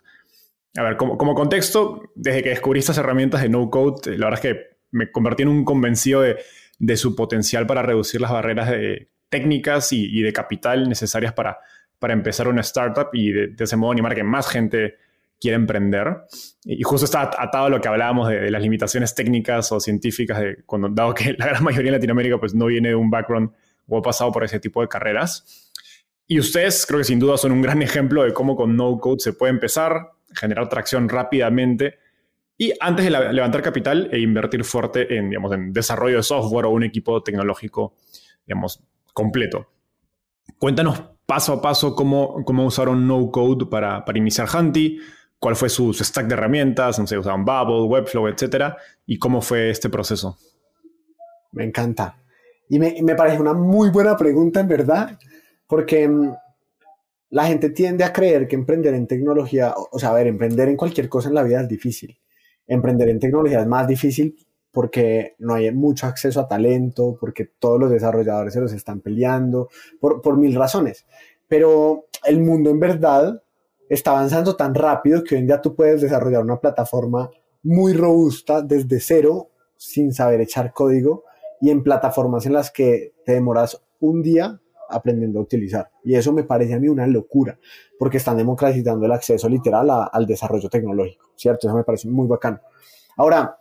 [0.78, 4.46] A ver, como, como contexto, desde que descubrí estas herramientas de no code, la verdad
[4.46, 6.38] es que me convertí en un convencido de,
[6.80, 11.60] de su potencial para reducir las barreras de, técnicas y, de capital necesarias para,
[12.00, 14.96] para empezar una startup y de, ese modo animar que más gente
[15.40, 16.24] quiera emprender.
[16.64, 20.58] Y justo está atado a lo que hablábamos de, las limitaciones técnicas o científicas, de
[20.92, 23.52] dado que la gran mayoría en Latinoamérica pues, no viene de un background
[23.88, 25.74] o ha pasado por ese tipo de carreras.
[26.30, 29.20] Y ustedes creo que sin duda son un gran ejemplo de cómo con no code
[29.20, 32.00] se puede empezar, generar tracción rápidamente
[32.58, 36.72] y antes de levantar capital e invertir fuerte en, digamos, en desarrollo de software o
[36.72, 37.94] un equipo tecnológico
[38.48, 39.68] digamos, completo.
[40.58, 45.00] Cuéntanos paso a paso cómo, cómo usaron no code para, para iniciar Hunty,
[45.40, 49.70] cuál fue su, stack de herramientas, no sé, usaban Bubble, Webflow, etcétera, y cómo fue
[49.70, 50.38] este proceso.
[51.52, 52.18] Me encanta.
[52.70, 55.20] Y me, me parece una muy buena pregunta, en verdad,
[55.68, 56.34] porque mm,
[57.32, 60.78] la gente tiende a creer que emprender en tecnología, o sea, a ver, emprender en
[60.78, 62.18] cualquier cosa en la vida es difícil.
[62.68, 64.36] Emprender en tecnología es más difícil
[64.72, 69.70] porque no hay mucho acceso a talento, porque todos los desarrolladores se los están peleando,
[70.00, 71.06] por, por mil razones.
[71.48, 73.42] Pero el mundo en verdad
[73.90, 77.32] está avanzando tan rápido que hoy en día tú puedes desarrollar una plataforma
[77.64, 81.24] muy robusta desde cero, sin saber echar código,
[81.60, 85.90] y en plataformas en las que te demoras un día aprendiendo a utilizar.
[86.04, 87.58] Y eso me parece a mí una locura,
[87.98, 91.68] porque están democratizando el acceso literal al desarrollo tecnológico, ¿cierto?
[91.68, 92.60] Eso me parece muy bacano.
[93.18, 93.60] Ahora,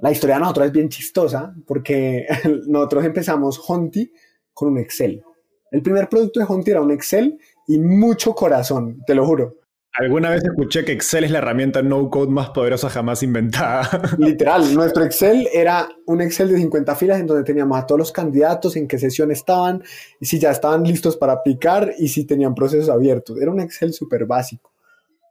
[0.00, 2.26] la historia de nosotros es bien chistosa porque
[2.66, 4.12] nosotros empezamos Honti
[4.54, 5.22] con un Excel.
[5.70, 9.59] El primer producto de Honti era un Excel y mucho corazón, te lo juro.
[9.94, 13.88] Alguna vez escuché que Excel es la herramienta no code más poderosa jamás inventada.
[14.18, 18.12] Literal, nuestro Excel era un Excel de 50 filas en donde teníamos a todos los
[18.12, 19.82] candidatos, en qué sesión estaban,
[20.20, 23.40] y si ya estaban listos para aplicar y si tenían procesos abiertos.
[23.40, 24.72] Era un Excel súper básico.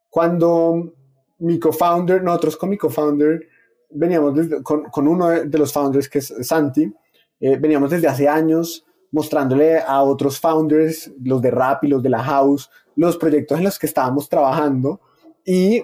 [0.09, 0.93] Cuando
[1.39, 3.47] mi co-founder, nosotros con mi co-founder,
[3.91, 6.93] veníamos con, uno de los founders, que es Santi,
[7.39, 12.09] eh, veníamos desde hace años mostrándole a otros founders, los de Rap y los de
[12.09, 14.99] la House, los proyectos en los que estábamos trabajando
[15.45, 15.83] y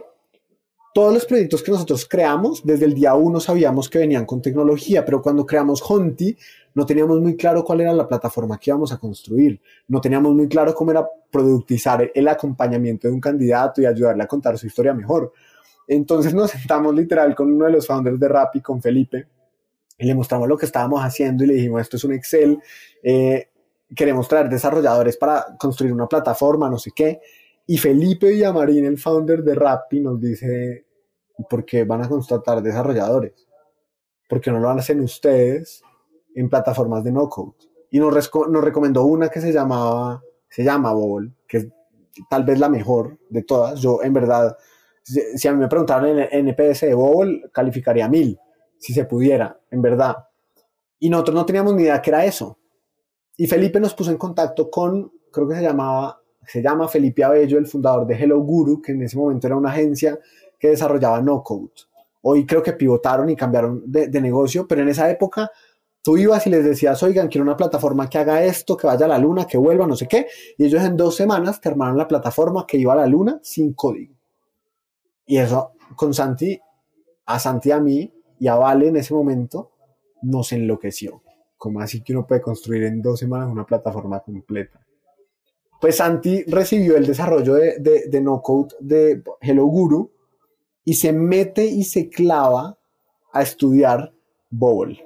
[0.93, 5.03] todos los proyectos que nosotros creamos, desde el día uno sabíamos que venían con tecnología,
[5.03, 6.37] pero cuando creamos Honti
[6.73, 9.59] no teníamos muy claro cuál era la plataforma que íbamos a construir,
[9.89, 14.27] no teníamos muy claro cómo era productizar el acompañamiento de un candidato y ayudarle a
[14.27, 15.33] contar su historia mejor.
[15.87, 19.27] Entonces nos sentamos literal con uno de los founders de Rappi, con Felipe,
[19.97, 22.59] y le mostramos lo que estábamos haciendo y le dijimos, esto es un Excel,
[23.03, 23.49] eh,
[23.95, 27.21] queremos traer desarrolladores para construir una plataforma, no sé qué.
[27.67, 30.85] Y Felipe Villamarín, el founder de Rappi, nos dice,
[31.49, 33.47] ¿por qué van a contratar desarrolladores?
[34.27, 35.81] ¿Por qué no lo hacen ustedes
[36.35, 37.53] en plataformas de no-code?
[37.91, 41.67] Y nos, nos recomendó una que se llamaba, se llama Bobble, que es
[42.29, 43.79] tal vez la mejor de todas.
[43.79, 44.57] Yo, en verdad,
[45.03, 48.39] si, a mí me preguntaran en el NPS de Bowl, calificaría mil,
[48.77, 50.15] si se pudiera, en verdad.
[50.99, 52.57] Y nosotros no teníamos ni idea que era eso.
[53.37, 57.57] Y Felipe nos puso en contacto con, creo que se llamaba, se llama Felipe Abello,
[57.57, 60.17] el fundador de Hello Guru, que en ese momento era una agencia
[60.57, 61.71] que desarrollaba no code.
[62.21, 65.51] Hoy creo que pivotaron y cambiaron de, de negocio, pero en esa época
[66.01, 69.09] tú ibas y les decías, oigan, quiero una plataforma que haga esto, que vaya a
[69.09, 70.27] la luna, que vuelva, no sé qué.
[70.57, 73.73] Y ellos en dos semanas te armaron la plataforma que iba a la luna sin
[73.73, 74.15] código.
[75.25, 76.59] Y eso con Santi,
[77.25, 79.71] a Santi a mí y a Vale en ese momento
[80.21, 81.21] nos enloqueció.
[81.57, 84.85] Como así que uno puede construir en dos semanas una plataforma completa.
[85.79, 90.11] Pues Santi recibió el desarrollo de, de, no code de Hello Guru
[90.83, 92.77] y se mete y se clava
[93.31, 94.13] a estudiar
[94.49, 94.97] Bowl.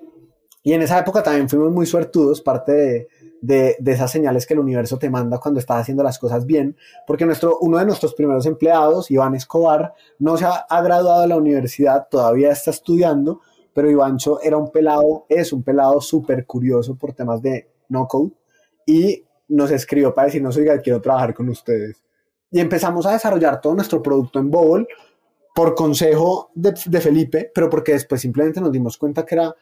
[0.62, 3.08] Y en esa época también fuimos muy suertudos, parte de,
[3.41, 6.75] de, esas señales que el universo te manda cuando estás haciendo las cosas bien,
[7.08, 11.38] porque nuestro, uno de nuestros primeros empleados, Iván Escobar, no se ha, graduado de la
[11.38, 13.41] universidad, todavía está estudiando,
[13.73, 18.32] pero Ivancho era un pelado, es un pelado súper curioso por temas de no code,
[18.86, 22.04] y nos escribió para decirnos, oiga, quiero trabajar con ustedes.
[22.52, 24.88] Y empezamos a desarrollar todo nuestro producto en Bowl
[25.54, 29.56] por consejo de, de Felipe, pero porque después simplemente nos dimos cuenta que era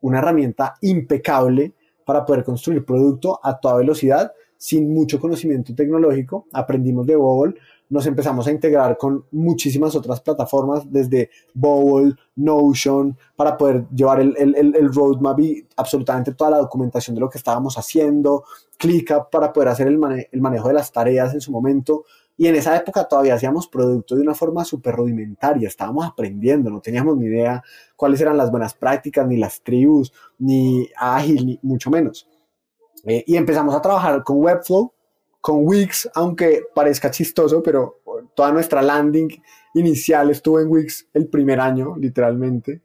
[0.00, 6.46] una herramienta impecable para poder construir producto a toda velocidad sin mucho conocimiento tecnológico.
[6.52, 7.54] Aprendimos de Google,
[7.88, 14.36] nos empezamos a integrar con muchísimas otras plataformas, desde Bowl, Notion, para poder llevar el,
[14.38, 18.44] el, roadmap y absolutamente toda la documentación de lo que estábamos haciendo,
[18.78, 19.98] ClickUp para poder hacer el,
[20.30, 22.04] el manejo de las tareas en su momento.
[22.36, 26.80] Y en esa época todavía hacíamos producto de una forma súper rudimentaria, estábamos aprendiendo, no
[26.80, 27.62] teníamos ni idea
[27.94, 32.28] cuáles eran las buenas prácticas, ni las tribus, ni ágil, ni mucho menos.
[33.04, 34.92] Eh, y empezamos a trabajar con Webflow,
[35.40, 38.00] con Wix, aunque parezca chistoso, pero
[38.34, 39.28] toda nuestra landing
[39.74, 42.80] inicial estuvo en Wix el primer año, literalmente.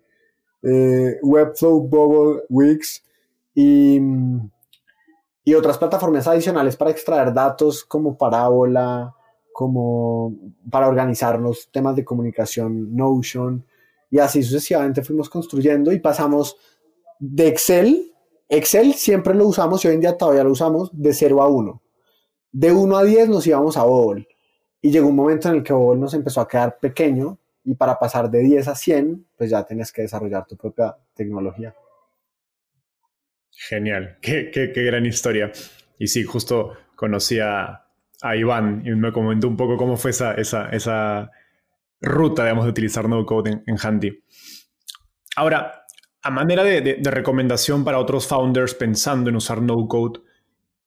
[0.63, 3.03] Eh, Webflow, Bubble, Wix
[3.53, 3.99] y,
[5.43, 9.15] y otras plataformas adicionales para extraer datos como Parábola,
[9.57, 10.37] como
[10.69, 13.65] para organizarnos temas de comunicación, Notion,
[14.11, 16.57] y así sucesivamente fuimos construyendo y pasamos
[17.17, 18.13] de Excel,
[18.47, 21.81] Excel siempre lo usamos y hoy en día todavía lo usamos de 0 a 1
[22.51, 24.27] de 1 a 10 nos íbamos a Bobol.
[24.81, 27.97] Y llegó un momento en el que Bobol nos empezó a quedar pequeño y para
[27.97, 31.75] pasar de 10 a 100, pues ya tienes que desarrollar tu propia tecnología.
[33.51, 35.51] Genial, qué, qué, gran historia.
[35.97, 37.86] Y sí, justo conocí a,
[38.23, 41.29] Iván y me comentó un poco cómo fue esa, esa, esa
[42.01, 44.23] ruta, digamos, de utilizar no code en, en Handy.
[45.35, 45.85] Ahora,
[46.21, 50.19] a manera de, de, recomendación para otros founders pensando en usar no code,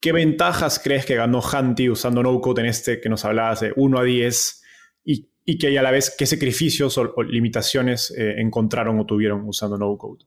[0.00, 3.98] ¿Qué ventajas crees que ganó Hanti usando no-code en este que nos hablabas de 1
[3.98, 4.62] a 10
[5.04, 9.76] y, y que a la vez qué sacrificios o, limitaciones eh, encontraron o tuvieron usando
[9.76, 10.24] no-code?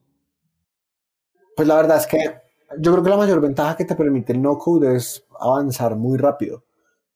[1.56, 2.18] Pues la verdad es que
[2.78, 6.64] yo creo que la mayor ventaja que te permite el no-code es avanzar muy rápido.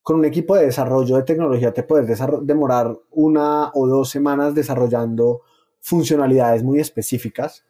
[0.03, 5.43] Con un equipo de desarrollo de tecnología te puedes demorar una o dos semanas desarrollando
[5.81, 7.65] funcionalidades muy específicas.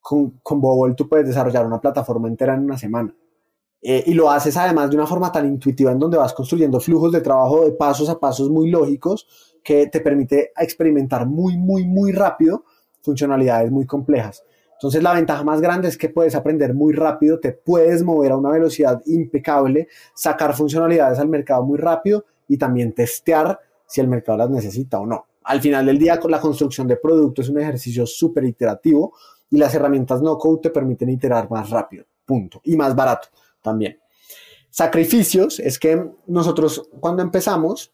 [0.00, 3.14] Con, con Bobble tú puedes desarrollar una plataforma entera en una semana.
[3.84, 7.10] Eh, y lo haces además de una forma tan intuitiva en donde vas construyendo flujos
[7.10, 9.26] de trabajo de pasos a pasos muy lógicos
[9.64, 12.64] que te permite experimentar muy, muy, muy rápido
[13.00, 14.44] funcionalidades muy complejas.
[14.82, 18.36] Entonces la ventaja más grande es que puedes aprender muy rápido, te puedes mover a
[18.36, 24.38] una velocidad impecable, sacar funcionalidades al mercado muy rápido y también testear si el mercado
[24.38, 25.24] las necesita o no.
[25.44, 29.12] Al final del día, la construcción de productos es un ejercicio súper iterativo
[29.48, 33.28] y las herramientas no code te permiten iterar más rápido, punto, y más barato
[33.60, 34.00] también.
[34.68, 37.92] Sacrificios es que nosotros cuando empezamos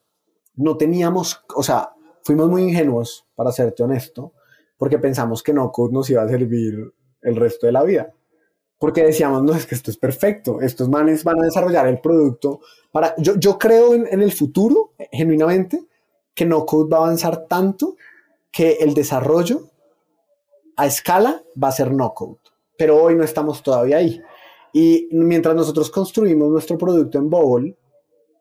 [0.57, 1.91] no teníamos, o sea,
[2.23, 4.33] fuimos muy ingenuos, para serte honesto,
[4.79, 8.15] porque pensamos que no code nos iba a servir el resto de la vida.
[8.79, 12.61] Porque decíamos, no, es que esto es perfecto, estos manes van a desarrollar el producto
[12.93, 13.15] para...
[13.19, 15.85] Yo, yo creo en, en el futuro, genuinamente,
[16.33, 17.97] que no code va a avanzar tanto
[18.53, 19.63] que el desarrollo
[20.77, 22.39] a escala va a ser no code.
[22.79, 24.23] Pero hoy no estamos todavía ahí.
[24.73, 27.77] Y mientras nosotros construimos nuestro producto en Bobble,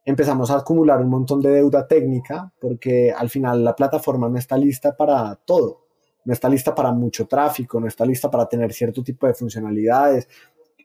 [0.05, 4.57] empezamos a acumular un montón de deuda técnica porque al final la plataforma no está
[4.57, 5.86] lista para todo.
[6.27, 10.27] No está lista para mucho tráfico, no está lista para tener cierto tipo de funcionalidades.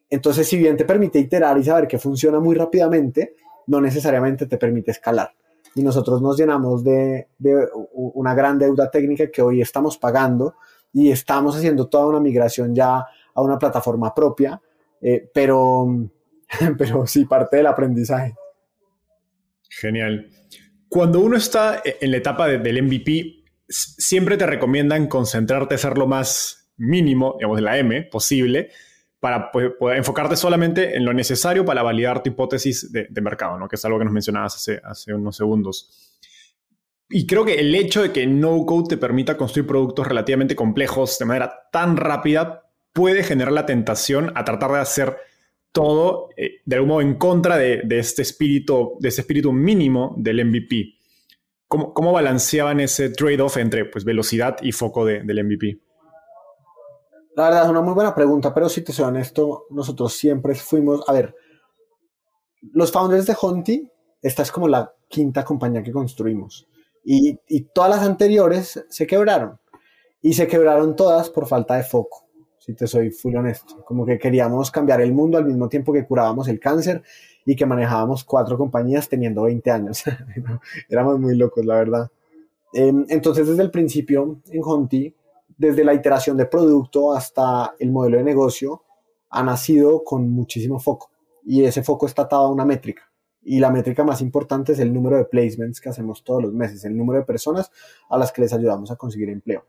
[0.09, 3.35] Entonces, si bien te permite iterar y saber que funciona muy rápidamente,
[3.66, 5.33] no necesariamente te permite escalar.
[5.74, 10.55] Y nosotros nos llenamos de, de una gran deuda técnica que hoy estamos pagando
[10.92, 14.61] y estamos haciendo toda una migración ya a una plataforma propia
[15.02, 16.09] eh, pero,
[16.78, 18.35] pero sí, parte del aprendizaje.
[19.68, 20.31] Genial.
[20.88, 23.41] Cuando uno está en la etapa del MVP,
[23.73, 28.71] siempre te recomiendan concentrarte, hacer lo más mínimo, digamos, de la M posible,
[29.23, 29.53] para
[29.97, 33.69] enfocarte solamente en lo necesario para validar tu hipótesis de, mercado, ¿no?
[33.69, 36.19] que es algo que nos mencionabas hace, unos segundos.
[37.09, 41.21] Y creo que el hecho de que no code te permita construir productos relativamente complejos
[41.21, 45.17] de manera tan rápida puede generar la tentación a tratar de hacer
[45.71, 50.97] todo eh, de algún modo en contra de, este espíritu, de espíritu mínimo del MVP.
[51.73, 55.81] ¿Cómo, cómo balanceaban ese trade-off entre pues, velocidad y foco del MVP?
[57.35, 61.03] La verdad es una muy buena pregunta, pero si te soy honesto, nosotros siempre fuimos,
[61.09, 61.35] a ver,
[62.75, 66.69] los founders de Honti, esta es como la quinta compañía que construimos
[67.07, 69.59] y, y todas las anteriores se quebraron
[70.21, 72.29] y se quebraron todas por falta de foco
[72.65, 73.85] si te soy full honesto.
[73.85, 77.03] Como que queríamos cambiar el mundo al mismo tiempo que curábamos el cáncer
[77.45, 80.05] y que manejábamos cuatro compañías teniendo 20 años.
[80.89, 82.11] Éramos muy locos, la verdad.
[82.73, 85.13] Em, entonces, desde el principio en Honti,
[85.59, 88.83] desde la iteración de producto hasta el modelo de negocio,
[89.31, 91.11] ha nacido con muchísimo foco.
[91.45, 93.11] Y ese foco está atado a una métrica.
[93.43, 96.85] Y la métrica más importante es el número de placements que hacemos todos los meses,
[96.85, 97.73] el número de personas
[98.09, 99.65] a las que les ayudamos a conseguir empleo.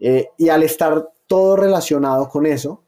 [0.00, 2.82] Eh, y al estar todo relacionado con eso,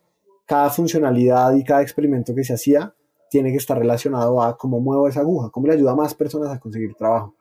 [0.46, 2.94] cada funcionalidad y cada experimento que se hacía
[3.30, 6.50] tiene que estar relacionado a cómo muevo esa aguja, cómo le ayuda a más personas
[6.50, 7.34] a conseguir trabajo.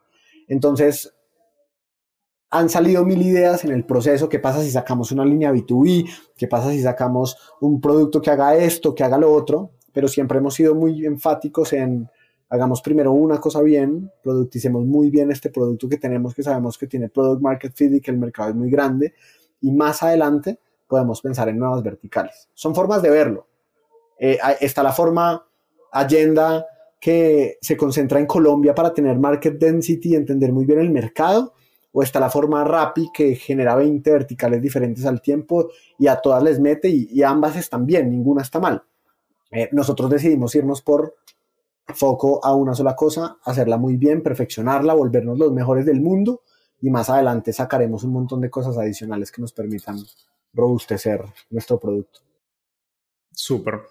[0.48, 1.14] Entonces,
[2.50, 4.28] han salido mil ideas en el proceso.
[4.28, 6.08] ¿Qué pasa si sacamos una línea B2B?
[6.36, 9.70] ¿Qué pasa si sacamos un producto que haga esto, que haga lo otro?
[9.92, 12.08] Pero siempre hemos sido muy enfáticos en
[12.52, 16.86] hagamos primero una cosa bien, producticemos muy bien este producto que tenemos, que sabemos que
[16.86, 19.14] tiene product market fit y que el mercado es muy grande,
[19.62, 22.50] y más adelante podemos pensar en nuevas verticales.
[22.52, 23.46] Son formas de verlo.
[24.18, 25.46] Eh, está la forma
[25.90, 26.66] agenda
[27.00, 31.54] que se concentra en Colombia para tener market density y entender muy bien el mercado,
[31.92, 36.42] o está la forma Rappi que genera 20 verticales diferentes al tiempo y a todas
[36.42, 38.82] les mete y, ambas están bien, ninguna está mal.
[39.50, 41.16] Eh, nosotros decidimos irnos por
[41.94, 46.42] foco a una sola cosa, hacerla muy bien, perfeccionarla, volvernos los mejores del mundo
[46.82, 49.96] y más adelante sacaremos un montón de cosas adicionales que nos permitan
[50.52, 52.20] robustecer nuestro producto.
[53.32, 53.82] Súper.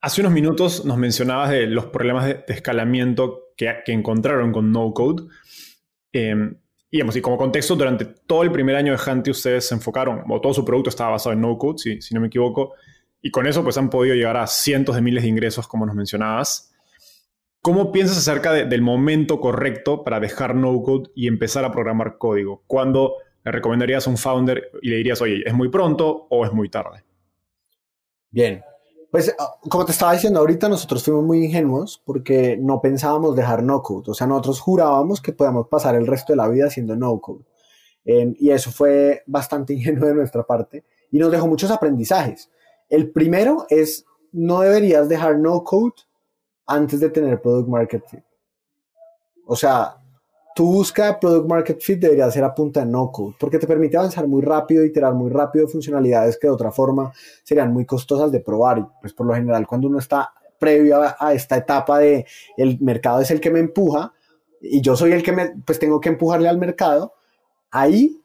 [0.00, 5.24] Hace unos minutos nos mencionabas de los problemas de, escalamiento que, encontraron con no code.
[6.12, 6.56] Em,
[6.90, 10.40] y, y como contexto, durante todo el primer año de Hunty ustedes se enfocaron, o
[10.40, 12.74] todo su producto estaba basado en no code, si, si no me equivoco,
[13.20, 15.94] y con eso pues han podido llegar a cientos de miles de ingresos, como nos
[15.94, 16.73] mencionabas.
[17.64, 22.62] ¿Cómo piensas acerca del momento correcto para dejar no-code y empezar a programar código?
[22.66, 26.52] ¿Cuándo le recomendarías a un founder y le dirías, oye, ¿es muy pronto o es
[26.52, 27.02] muy tarde?
[28.30, 28.62] Bien,
[29.10, 33.62] pues ah, como te estaba diciendo ahorita, nosotros fuimos muy ingenuos porque no pensábamos dejar
[33.62, 34.10] no-code.
[34.10, 37.46] O sea, nosotros jurábamos que podíamos pasar el resto de la vida haciendo no-code.
[38.04, 42.50] y eso fue bastante ingenuo de nuestra parte y nos dejó muchos aprendizajes.
[42.90, 45.94] El primero es, no deberías dejar no-code
[46.66, 48.24] antes de tener product market fit.
[49.46, 49.96] O sea,
[50.54, 53.66] tu búsqueda de product market fit debería ser a punta de no code, porque te
[53.66, 57.12] permite avanzar muy rápido, iterar muy rápido funcionalidades que de otra forma
[57.42, 58.78] serían muy costosas de probar.
[58.78, 62.24] Y pues por lo general, cuando uno está previo a, esta etapa de
[62.56, 64.12] el mercado es el que me empuja
[64.60, 67.12] y yo soy el que me, pues tengo que empujarle al mercado,
[67.70, 68.20] ahí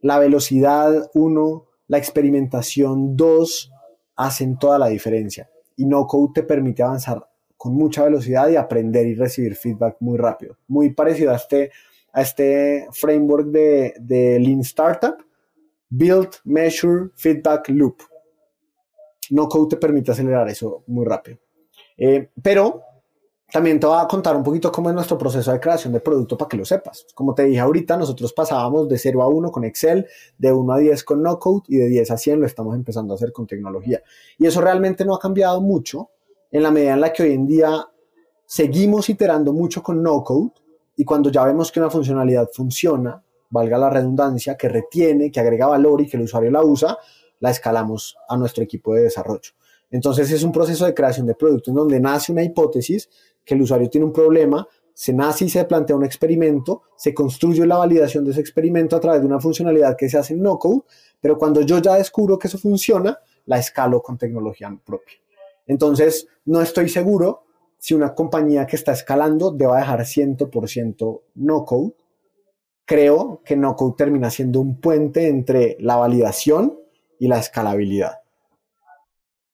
[0.00, 3.70] la velocidad, uno, la experimentación, dos,
[4.16, 5.50] hacen toda la diferencia.
[5.76, 7.29] Y no code te permite avanzar
[7.60, 10.56] con mucha velocidad y aprender y recibir feedback muy rápido.
[10.66, 11.70] Muy parecido a este,
[12.10, 15.16] a este framework de, de Lean Startup,
[15.90, 17.98] Build, Measure, Feedback Loop.
[19.28, 21.36] No Code te permite acelerar eso muy rápido.
[21.98, 22.80] Eh, pero
[23.52, 26.38] también te voy a contar un poquito cómo es nuestro proceso de creación de producto
[26.38, 27.08] para que lo sepas.
[27.14, 30.06] Como te dije ahorita, nosotros pasábamos de 0 a 1 con Excel,
[30.38, 33.12] de 1 a 10 con No Code y de 10 a 100 lo estamos empezando
[33.12, 34.02] a hacer con tecnología.
[34.38, 36.08] Y eso realmente no ha cambiado mucho
[36.50, 37.86] en la medida en la que hoy en día
[38.44, 40.50] seguimos iterando mucho con no code
[40.96, 45.66] y cuando ya vemos que una funcionalidad funciona, valga la redundancia, que retiene, que agrega
[45.66, 46.98] valor y que el usuario la usa,
[47.38, 49.52] la escalamos a nuestro equipo de desarrollo.
[49.90, 53.08] Entonces es un proceso de creación de producto en donde nace una hipótesis,
[53.44, 57.66] que el usuario tiene un problema, se nace y se plantea un experimento, se construye
[57.66, 60.58] la validación de ese experimento a través de una funcionalidad que se hace en no
[60.58, 60.82] code,
[61.20, 65.16] pero cuando yo ya descubro que eso funciona, la escalo con tecnología propia.
[65.70, 67.44] Entonces, no estoy seguro
[67.78, 71.92] si una compañía que está escalando deba dejar 100% no code.
[72.84, 76.76] Creo que no code termina siendo un puente entre la validación
[77.20, 78.18] y la escalabilidad.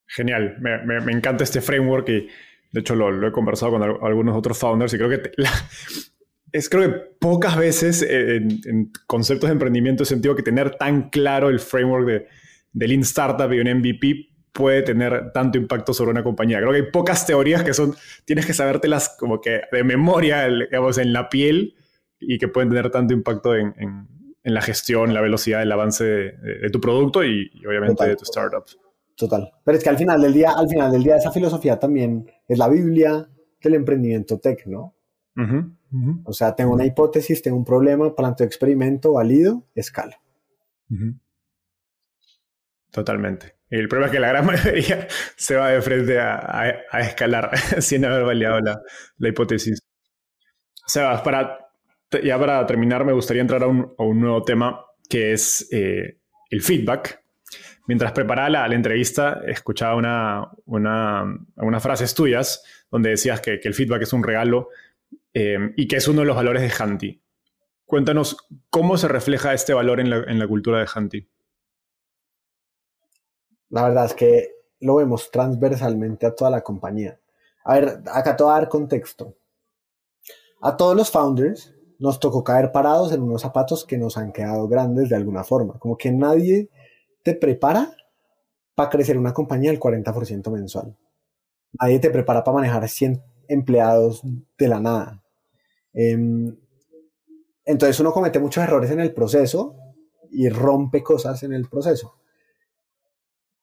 [0.07, 2.29] Genial, me, encanta este framework y
[2.73, 5.33] de hecho lo, he conversado con algunos otros founders y creo que
[6.53, 11.51] es creo que pocas veces en, conceptos de emprendimiento he sentido que tener tan claro
[11.51, 12.27] el framework de,
[12.73, 16.59] de Lean Startup y un MVP puede tener tanto impacto sobre una compañía.
[16.59, 17.95] Creo que hay pocas teorías que son,
[18.25, 21.75] tienes que sabértelas como que de memoria, digamos, en la piel
[22.19, 24.07] y que pueden tener tanto impacto en, en,
[24.43, 28.65] la gestión, la velocidad, el avance de, tu producto y, obviamente de tu startup.
[29.17, 29.53] Total.
[29.65, 32.57] Pero es que al final del día, al final del día, esa filosofía también es
[32.57, 33.29] la Biblia
[33.61, 34.95] del emprendimiento tech, ¿no?
[36.25, 40.19] O sea, tengo una hipótesis, tengo un problema, planteo experimento, valido, escala.
[42.93, 43.56] Totalmente.
[43.69, 48.25] El problema es que la gran mayoría se va de frente a, escalar sin haber
[48.25, 49.81] validado la, hipótesis.
[50.87, 51.71] Sebas, para,
[52.23, 56.19] ya para terminar, me gustaría entrar a un, nuevo tema que es eh,
[56.51, 57.23] el feedback.
[57.89, 59.95] Mientras preparaba la, entrevista, escuchaba
[60.67, 64.71] una, unas frases tuyas donde decías que, el feedback es un regalo
[65.35, 67.23] eh, y que es uno de los valores de Hanti.
[67.85, 68.37] Cuéntanos
[68.71, 71.29] cómo se refleja este valor en la, en la cultura de Hanti.
[73.71, 77.19] La verdad es que lo vemos transversalmente a toda la compañía.
[77.65, 79.35] A ver, acá te voy a dar contexto.
[80.61, 84.69] A todos los founders nos tocó caer parados en unos zapatos que nos han quedado
[84.69, 85.79] grandes de alguna forma.
[85.79, 86.69] Como que nadie
[87.23, 87.91] te prepara
[88.75, 90.97] para crecer una compañía del 40% mensual.
[91.81, 94.23] Nadie te prepara para manejar 100 empleados
[94.59, 95.23] de la nada.
[95.93, 96.57] Em,
[97.65, 99.75] entonces uno comete muchos errores en el proceso
[100.31, 102.15] y rompe cosas en el proceso.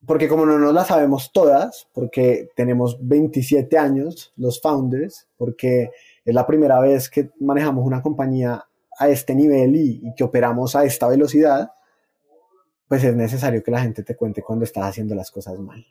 [0.06, 5.92] Porque como no nos las sabemos todas, porque tenemos 27 años los founders, porque
[6.26, 8.66] es la primera vez que manejamos una compañía
[8.98, 11.72] a este nivel y, que operamos a esta velocidad,
[12.88, 15.86] pues es necesario que la gente te cuente cuando estás haciendo las cosas mal.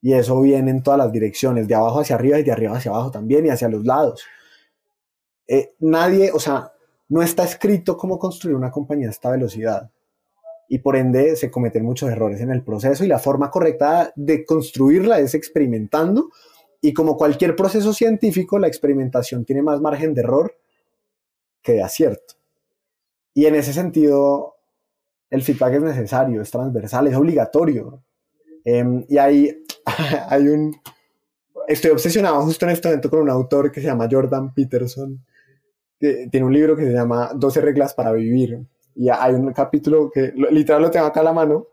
[0.00, 2.90] Y eso viene en todas las direcciones, de abajo hacia arriba y de arriba hacia
[2.90, 4.24] abajo también y hacia los lados.
[5.46, 6.72] Eh, nadie, o sea,
[7.08, 9.90] no está escrito cómo construir una compañía a esta velocidad.
[10.68, 14.44] Y por ende se cometen muchos errores en el proceso y la forma correcta de
[14.44, 16.30] construirla es experimentando.
[16.80, 20.54] Y como cualquier proceso científico, la experimentación tiene más margen de error
[21.62, 22.34] que de acierto.
[23.34, 24.56] Y en ese sentido,
[25.30, 28.02] el feedback es necesario, es transversal, es obligatorio.
[28.64, 29.64] Em, y hay,
[30.28, 30.76] hay un...
[31.66, 35.24] Estoy obsesionado justo en este momento con un autor que se llama Jordan Peterson,
[36.00, 38.60] que tiene un libro que se llama 12 reglas para vivir.
[38.98, 41.68] Y hay un capítulo que literal lo tengo acá a la mano.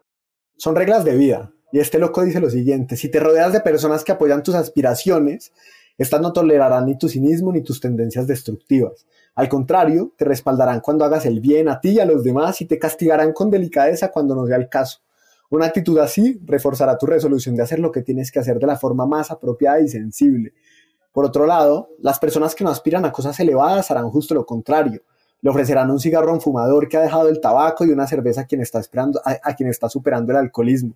[0.57, 1.51] Son reglas de vida.
[1.71, 5.51] Y este loco dice lo siguiente, si te rodeas de personas que apoyan tus aspiraciones,
[5.97, 9.07] estas no tolerarán ni tu cinismo ni tus tendencias destructivas.
[9.33, 12.65] Al contrario, te respaldarán cuando hagas el bien a ti y a los demás y
[12.65, 14.99] te castigarán con delicadeza cuando no sea el caso.
[15.49, 18.77] Una actitud así reforzará tu resolución de hacer lo que tienes que hacer de la
[18.77, 20.53] forma más apropiada y sensible.
[21.11, 25.01] Por otro lado, las personas que no aspiran a cosas elevadas harán justo lo contrario.
[25.45, 28.41] Le ofrecerán un cigarro a un fumador que ha dejado el tabaco y una cerveza
[28.41, 30.95] a quien está, esperando, a quien está superando el alcoholismo.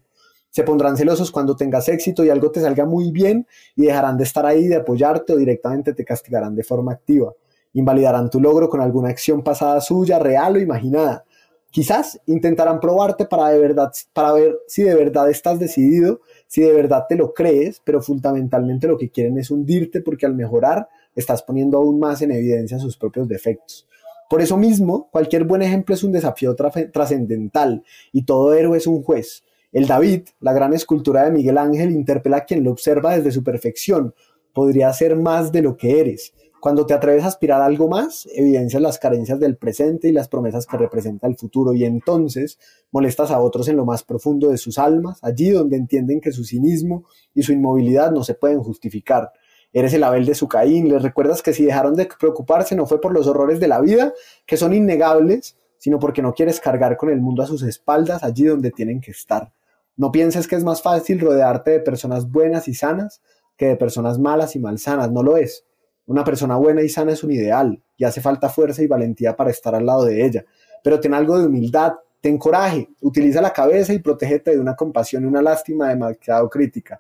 [0.50, 3.46] Se pondrán celosos cuando tengas éxito y algo te salga muy bien
[3.76, 7.32] y dejarán de estar ahí, de apoyarte o directamente te castigarán de forma activa
[7.74, 11.26] invalidarán tu logro con alguna acción pasada suya, real o imaginada.
[11.72, 16.74] Quizás intentarán probarte para, de verdad, para ver si de verdad estás decidido, si de
[16.74, 21.44] verdad te lo crees, pero fundamentalmente lo que quieren es hundirte porque al mejorar estás
[21.44, 23.88] poniendo aún más en evidencia sus propios defectos.
[24.30, 29.02] Por eso mismo, cualquier buen ejemplo es un desafío trascendental y todo héroe es un
[29.02, 29.44] juez.
[29.72, 33.44] El David, la gran escultura de Miguel Ángel, interpela a quien lo observa desde su
[33.44, 34.14] perfección.
[34.54, 36.34] Podría ser más de lo que eres.
[36.60, 40.28] Cuando te atreves a aspirar a algo más, evidencias las carencias del presente y las
[40.28, 42.60] promesas que representa el futuro y entonces
[42.92, 46.44] molestas a otros en lo más profundo de sus almas, allí donde entienden que su
[46.44, 49.32] cinismo y su inmovilidad no se pueden justificar.
[49.72, 53.00] Eres el Abel de su Caín, les recuerdas que si dejaron de preocuparse no fue
[53.00, 54.14] por los horrores de la vida,
[54.46, 58.46] que son innegables, sino porque no quieres cargar con el mundo a sus espaldas allí
[58.46, 59.52] donde tienen que estar.
[59.96, 63.22] No pienses que es más fácil rodearte de personas buenas y sanas
[63.58, 65.66] que de personas malas y malsanas, no lo es
[66.10, 69.52] una persona buena y sana es un ideal y hace falta fuerza y valentía para
[69.52, 70.44] estar al lado de ella.
[70.84, 75.24] Pero ten algo de humildad, ten coraje, utiliza la cabeza y protégete de una compasión
[75.24, 77.00] y una lástima demasiado crítica.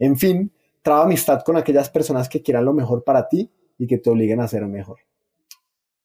[0.00, 0.50] En fin,
[0.88, 4.40] traba amistad con aquellas personas que quieran lo mejor para ti y que te obliguen
[4.40, 5.00] a ser mejor.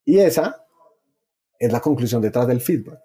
[0.04, 0.68] Y esa
[1.58, 3.00] es la conclusión detrás del feedback.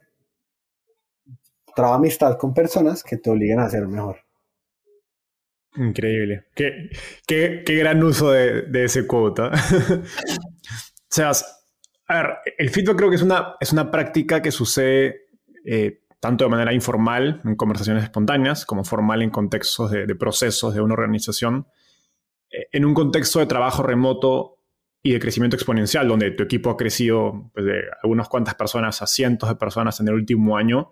[1.77, 4.17] Traba amistad con personas que te obliguen a ser mejor.
[5.77, 6.47] Increíble.
[6.53, 6.91] Qué,
[7.25, 9.43] qué, qué gran uso de, de ese quote.
[9.43, 9.51] o
[11.09, 11.31] sea,
[12.09, 15.29] a ver, el feedback creo que es una, es una práctica que sucede
[15.65, 20.81] eh, tanto de manera informal, en conversaciones espontáneas, como formal en contextos de, procesos de
[20.81, 21.67] una organización.
[22.51, 24.57] Eh, en un contexto de trabajo remoto
[25.03, 29.07] y de crecimiento exponencial, donde tu equipo ha crecido pues, de algunas cuantas personas a
[29.07, 30.91] cientos de personas en el último año,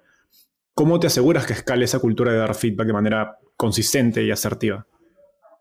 [0.75, 4.87] ¿cómo te aseguras que escale esa cultura de dar feedback de manera consistente y asertiva.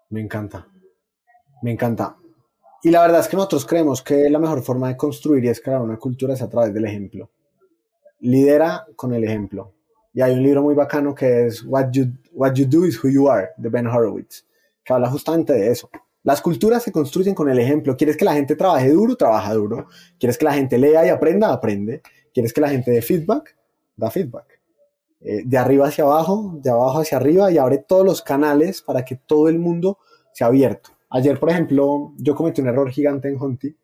[0.09, 0.67] Me encanta.
[1.63, 2.17] Me encanta.
[2.83, 5.81] Y la verdad es que nosotros creemos que la mejor forma de construir y escalar
[5.81, 7.31] una cultura es a través del ejemplo.
[8.25, 9.73] Lidera con el ejemplo.
[10.13, 13.09] Y hay un libro muy bacano que es What You, What you Do is Who
[13.09, 14.45] You Are, de Ben Horowitz,
[14.83, 15.89] que habla justamente de eso.
[16.23, 17.95] Las culturas se construyen con el ejemplo.
[17.95, 19.15] ¿Quieres que la gente trabaje duro?
[19.15, 19.87] Trabaja duro.
[20.17, 21.53] ¿Quieres que la gente lea y aprenda?
[21.53, 22.01] Aprende.
[22.33, 23.55] ¿Quieres que la gente dé feedback?
[23.95, 24.59] Da feedback.
[25.21, 29.05] Eh, de arriba hacia abajo, de abajo hacia arriba y abre todos los canales para
[29.05, 29.99] que todo el mundo
[30.33, 30.91] sea abierto.
[31.09, 33.75] Ayer, por ejemplo, yo cometí un error gigante en Honti,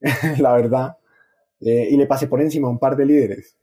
[0.38, 0.96] la verdad,
[1.60, 3.56] eh, y le pasé por encima a un par de líderes.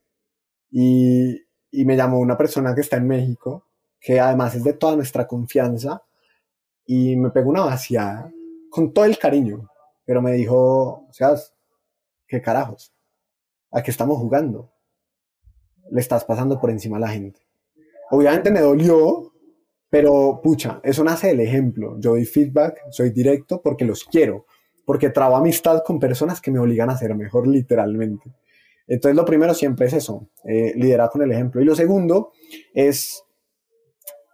[0.71, 3.65] Y, me llamó una persona que está en México,
[3.99, 6.03] que además es de toda nuestra confianza,
[6.85, 8.31] y me pegó una vaciada
[8.69, 9.69] con todo el cariño,
[10.05, 11.35] pero me dijo, o sea,
[12.27, 12.93] ¿qué carajos?
[13.71, 14.71] ¿A qué estamos jugando?
[15.91, 17.41] le estás pasando por encima a la gente.
[18.11, 19.33] Obviamente me dolió,
[19.89, 21.95] pero pucha, eso nace del ejemplo.
[21.99, 24.45] Yo doy feedback, soy directo porque los quiero,
[24.85, 28.31] porque trabajo amistad con personas que me obligan a ser mejor literalmente.
[28.89, 31.61] Entonces lo primero siempre es eso, eh, liderar con el ejemplo.
[31.61, 32.31] Y lo segundo
[32.73, 33.23] es,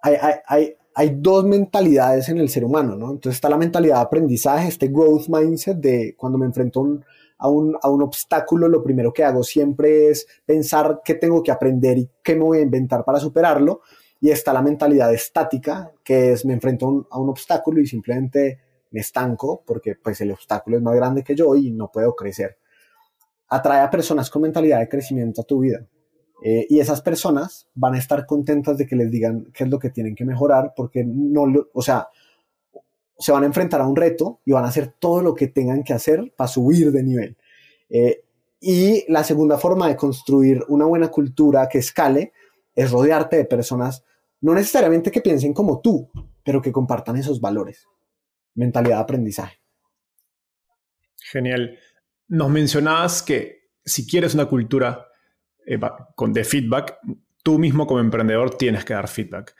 [0.01, 0.15] hay,
[0.47, 3.11] hay, hay dos mentalidades en el ser humano, ¿no?
[3.11, 7.01] Entonces está la mentalidad de aprendizaje, este growth mindset de cuando me enfrento
[7.37, 11.51] a, un, a un obstáculo, lo primero que hago siempre es pensar qué tengo que
[11.51, 13.81] aprender y qué me voy a inventar para superarlo.
[14.21, 19.01] Y está la mentalidad estática, que es me enfrento a un obstáculo y simplemente me
[19.01, 22.57] estanco porque pues el obstáculo es más grande que yo y no puedo crecer.
[23.47, 25.85] Atrae a personas con mentalidad de crecimiento a tu vida.
[26.43, 29.79] Eh, y esas personas van a estar contentas de que les digan qué es lo
[29.79, 32.09] que tienen que mejorar, porque no, lo, o sea,
[33.17, 35.83] se van a enfrentar a un reto y van a hacer todo lo que tengan
[35.83, 37.37] que hacer para subir de nivel.
[37.89, 38.23] Eh,
[38.59, 42.33] y la segunda forma de construir una buena cultura que escale
[42.73, 44.03] es rodearte de personas,
[44.41, 46.09] no necesariamente que piensen como tú,
[46.43, 47.87] pero que compartan esos valores.
[48.53, 49.59] Mentalidad de aprendizaje.
[51.17, 51.77] Genial.
[52.27, 55.07] Nos mencionabas que si quieres una cultura
[55.65, 55.79] eh,
[56.15, 56.97] con, de feedback,
[57.43, 59.55] tú mismo como emprendedor tienes que dar feedback.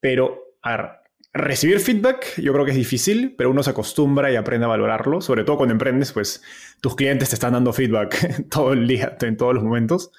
[0.00, 1.00] Pero, a
[1.32, 5.20] recibir feedback yo creo que es difícil, pero uno se acostumbra y aprende a valorarlo.
[5.20, 6.42] Sobre todo cuando emprendes, pues
[6.80, 10.10] tus clientes te están dando feedback todo el día, en todos los momentos.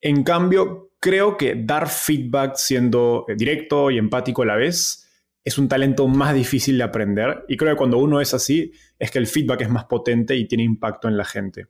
[0.00, 5.03] En cambio, creo que dar feedback siendo directo y empático a la vez
[5.44, 7.44] es un talento más difícil de aprender.
[7.48, 10.48] Y creo que cuando uno es así, es que el feedback es más potente y
[10.48, 11.66] tiene impacto en la gente.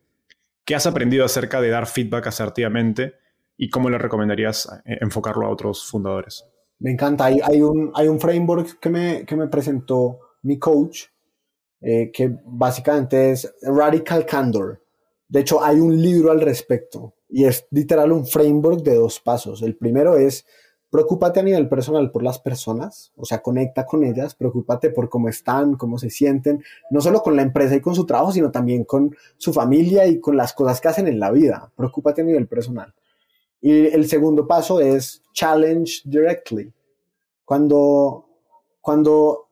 [0.63, 3.15] ¿Qué has aprendido acerca de dar feedback asertivamente
[3.57, 6.45] y cómo le recomendarías eh, enfocarlo a otros fundadores?
[6.79, 7.25] Me encanta.
[7.25, 11.03] Hay, un, hay un framework que me, que me presentó mi coach,
[11.81, 14.81] eh, que básicamente es Radical Candor.
[15.27, 19.61] De hecho, hay un libro al respecto y es literal un framework de dos pasos.
[19.61, 20.45] El primero es
[20.95, 25.27] Preocúpate a nivel personal por las personas, o sea, conecta con ellas, preocúpate por cómo
[25.27, 28.85] están, cómo se sienten, no solo con la empresa y con su trabajo, sino también
[28.85, 31.69] con su familia y con las cosas que hacen en la vida.
[31.75, 32.93] Preocúpate a nivel personal.
[33.59, 36.71] Y el segundo paso es challenge directly.
[37.43, 38.29] Cuando,
[38.79, 39.49] cuando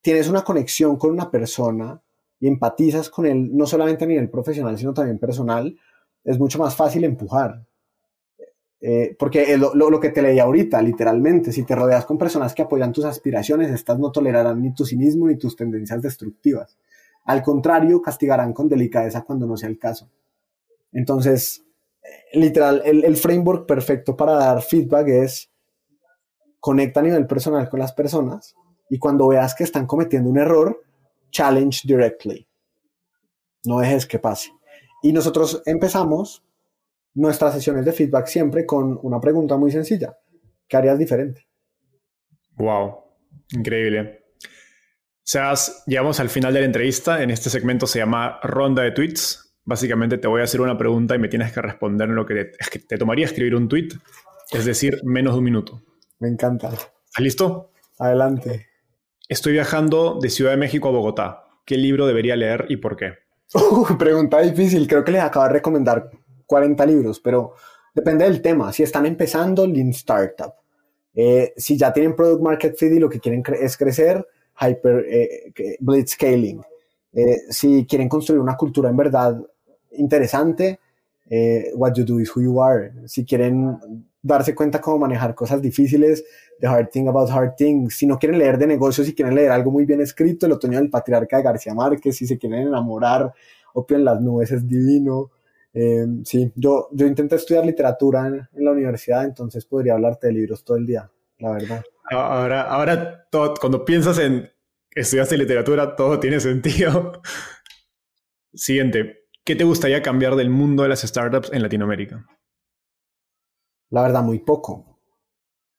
[0.00, 2.00] tienes una conexión con una persona
[2.38, 5.76] y empatizas con él, no solamente a nivel profesional, sino también personal,
[6.22, 7.66] es mucho más fácil empujar.
[8.82, 12.62] Eh, porque lo, lo, que te leí ahorita, literalmente, si te rodeas con personas que
[12.62, 16.78] apoyan tus aspiraciones, estas no tolerarán ni tu cinismo ni tus tendencias destructivas.
[17.26, 20.08] Al contrario, castigarán con delicadeza cuando no sea el caso.
[20.92, 21.62] Entonces,
[22.02, 25.50] eh, literal, el, el framework perfecto para dar feedback es
[26.58, 28.54] conecta a nivel personal con las personas
[28.88, 30.82] y cuando veas que están cometiendo un error,
[31.30, 32.46] challenge directly.
[33.64, 34.50] No dejes que pase.
[35.02, 36.42] Y nosotros empezamos
[37.14, 40.16] nuestras sesiones de feedback siempre con una pregunta muy sencilla.
[40.68, 41.46] ¿Qué harías diferente?
[42.56, 42.96] Wow,
[43.52, 44.20] increíble.
[45.22, 47.22] Seas, llegamos al final de la entrevista.
[47.22, 49.58] En este segmento se llama ronda de tweets.
[49.64, 52.34] Básicamente te voy a hacer una pregunta y me tienes que responder en lo que
[52.34, 53.88] te, es que te tomaría escribir un tweet,
[54.50, 55.82] es decir, menos de un minuto.
[56.18, 56.68] Me encanta.
[56.68, 57.72] ¿Estás listo?
[57.98, 58.66] Adelante.
[59.28, 61.44] Estoy viajando de Ciudad de México a Bogotá.
[61.64, 63.14] ¿Qué libro debería leer y por qué?
[63.54, 64.88] Uh, pregunta difícil.
[64.88, 66.10] Creo que les acabo de recomendar
[66.50, 67.52] 40 libros, pero
[67.94, 68.72] depende del tema.
[68.72, 70.52] Si están empezando, Lean Startup.
[71.14, 74.26] Eh, si ya tienen Product Market Fit y lo que quieren es crecer,
[74.60, 76.60] Hyper eh, Blitzscaling.
[77.12, 79.40] Eh, si quieren construir una cultura en verdad
[79.92, 80.80] interesante,
[81.76, 82.92] What You Do Is Who You Are.
[83.06, 83.78] Si quieren
[84.20, 86.24] darse cuenta cómo manejar cosas difíciles,
[86.58, 87.96] The Hard Thing About Hard Things.
[87.96, 90.78] Si no quieren leer de negocios, si quieren leer algo muy bien escrito, El Otoño
[90.78, 93.32] del Patriarca de García Márquez, si se quieren enamorar,
[93.72, 95.30] Opio en las Nubes es divino.
[95.72, 100.64] Eh, sí, yo, yo intenté estudiar literatura en, la universidad, entonces podría hablarte de libros
[100.64, 101.84] todo el día, la verdad.
[102.10, 104.50] Ahora, ahora todo, cuando piensas en
[104.94, 107.22] estudiaste literatura, todo tiene sentido.
[108.52, 112.26] Siguiente, ¿qué te gustaría cambiar del mundo de las startups en Latinoamérica?
[113.90, 114.98] La verdad, muy poco.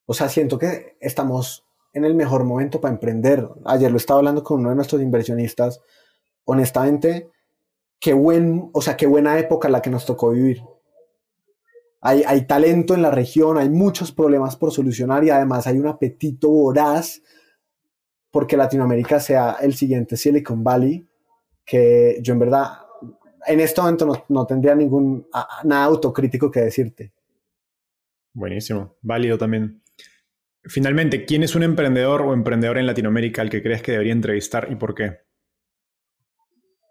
[0.06, 3.48] O sea, siento que estamos en el mejor momento para emprender.
[3.66, 5.82] Ayer lo estaba hablando con uno de nuestros inversionistas.
[6.46, 7.30] Honestamente,
[8.02, 10.62] qué buen, o sea, qué buena época la que nos tocó vivir.
[12.04, 16.49] Hay, talento en la región, hay muchos problemas por solucionar y además hay un apetito
[16.49, 17.22] voraz
[18.32, 21.08] porque Latinoamérica sea el siguiente Silicon Valley,
[21.64, 22.72] que yo en verdad
[23.45, 25.28] en este momento no, no tendría ningún
[25.64, 27.14] nada autocrítico que decirte.
[28.34, 29.84] Buenísimo, válido también.
[30.64, 34.70] Finalmente, ¿quién es un emprendedor o emprendedor en Latinoamérica al que crees que debería entrevistar
[34.72, 35.20] y por qué?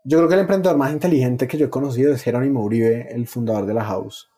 [0.05, 3.27] Yo creo que el emprendedor más inteligente que yo he conocido es Jerónimo Uribe, el
[3.27, 4.31] fundador de la House.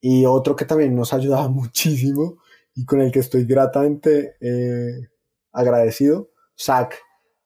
[0.00, 2.38] Y otro que también nos ha ayudado muchísimo
[2.74, 5.08] y con el que estoy gratamente eh,
[5.52, 6.94] agradecido, Zach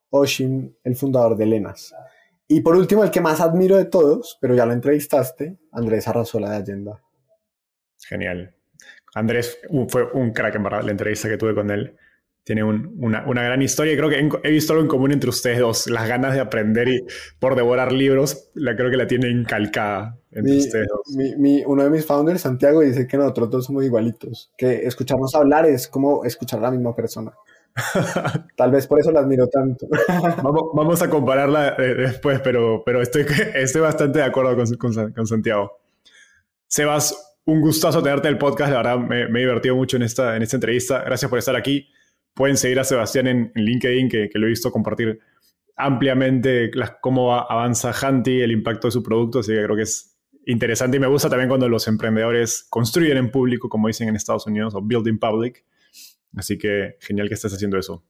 [0.09, 1.93] Oshin, el fundador de Lenas.
[2.47, 6.49] Y por último, el que más admiro de todos, pero ya lo entrevistaste, Andrés Arrazola
[6.49, 7.03] de Allenda.
[8.07, 8.55] Genial.
[9.13, 11.95] Andrés fue un crack en verdad la entrevista que tuve con él.
[12.49, 15.87] Tiene una, gran historia y creo que he visto algo en común entre ustedes dos,
[15.87, 17.05] las ganas de aprender y
[17.37, 21.15] por devorar libros, la creo que la tiene incalcada entre ustedes dos.
[21.67, 25.87] uno de mis founders, Santiago, dice que nosotros dos somos igualitos, que escucharnos hablar es
[25.87, 27.33] como escuchar a la misma persona.
[28.57, 29.87] Tal vez por eso la admiro tanto.
[30.73, 35.77] vamos, a compararla eh, después, pero, pero estoy, estoy bastante de acuerdo con, con, Santiago.
[36.65, 40.01] Sebas, un gustazo tenerte en el podcast, la verdad me, me he divertido mucho en
[40.01, 41.03] esta, en esta entrevista.
[41.03, 41.87] Gracias por estar aquí.
[42.39, 45.19] Pueden seguir a Sebastián en, LinkedIn, que, lo he visto compartir
[45.75, 46.71] ampliamente
[47.01, 51.01] cómo avanza Hanti, el impacto de su producto, así que creo que es interesante y
[51.01, 54.81] me gusta también cuando los emprendedores construyen en público, como dicen en Estados Unidos, o
[54.81, 55.65] building public.
[56.37, 58.05] Así que genial que estés haciendo eso.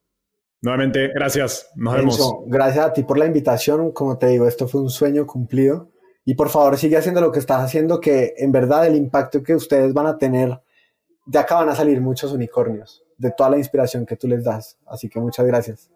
[0.61, 1.71] Nuevamente, gracias.
[1.75, 2.33] Nos vemos.
[2.45, 3.93] Gracias a ti por la invitación.
[3.93, 5.89] Como te digo, esto fue un sueño cumplido.
[6.23, 9.55] Y por favor, sigue haciendo lo que estás haciendo, que en verdad el impacto que
[9.55, 10.61] ustedes van a tener,
[11.25, 14.79] de acá van a salir muchos unicornios de toda la inspiración que tú les das.
[14.87, 15.91] Así que muchas gracias.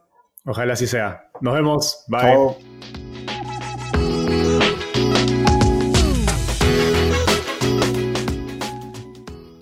[0.45, 1.29] Ojalá así sea.
[1.41, 2.03] Nos vemos.
[2.07, 2.57] Bye.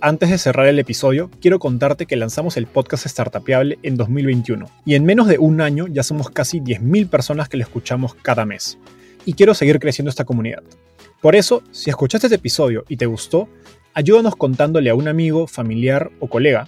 [0.04, 4.96] Antes de cerrar el episodio, quiero contarte que lanzamos el podcast Startupiable en 2021 y
[4.96, 8.80] en menos de un año ya somos casi 10.000 personas que lo escuchamos cada mes.
[9.26, 10.64] Y quiero seguir creciendo esta comunidad.
[11.22, 13.48] Por eso, si escuchaste este episodio y te gustó,
[13.94, 16.68] ayúdanos contándole a un amigo, familiar o colega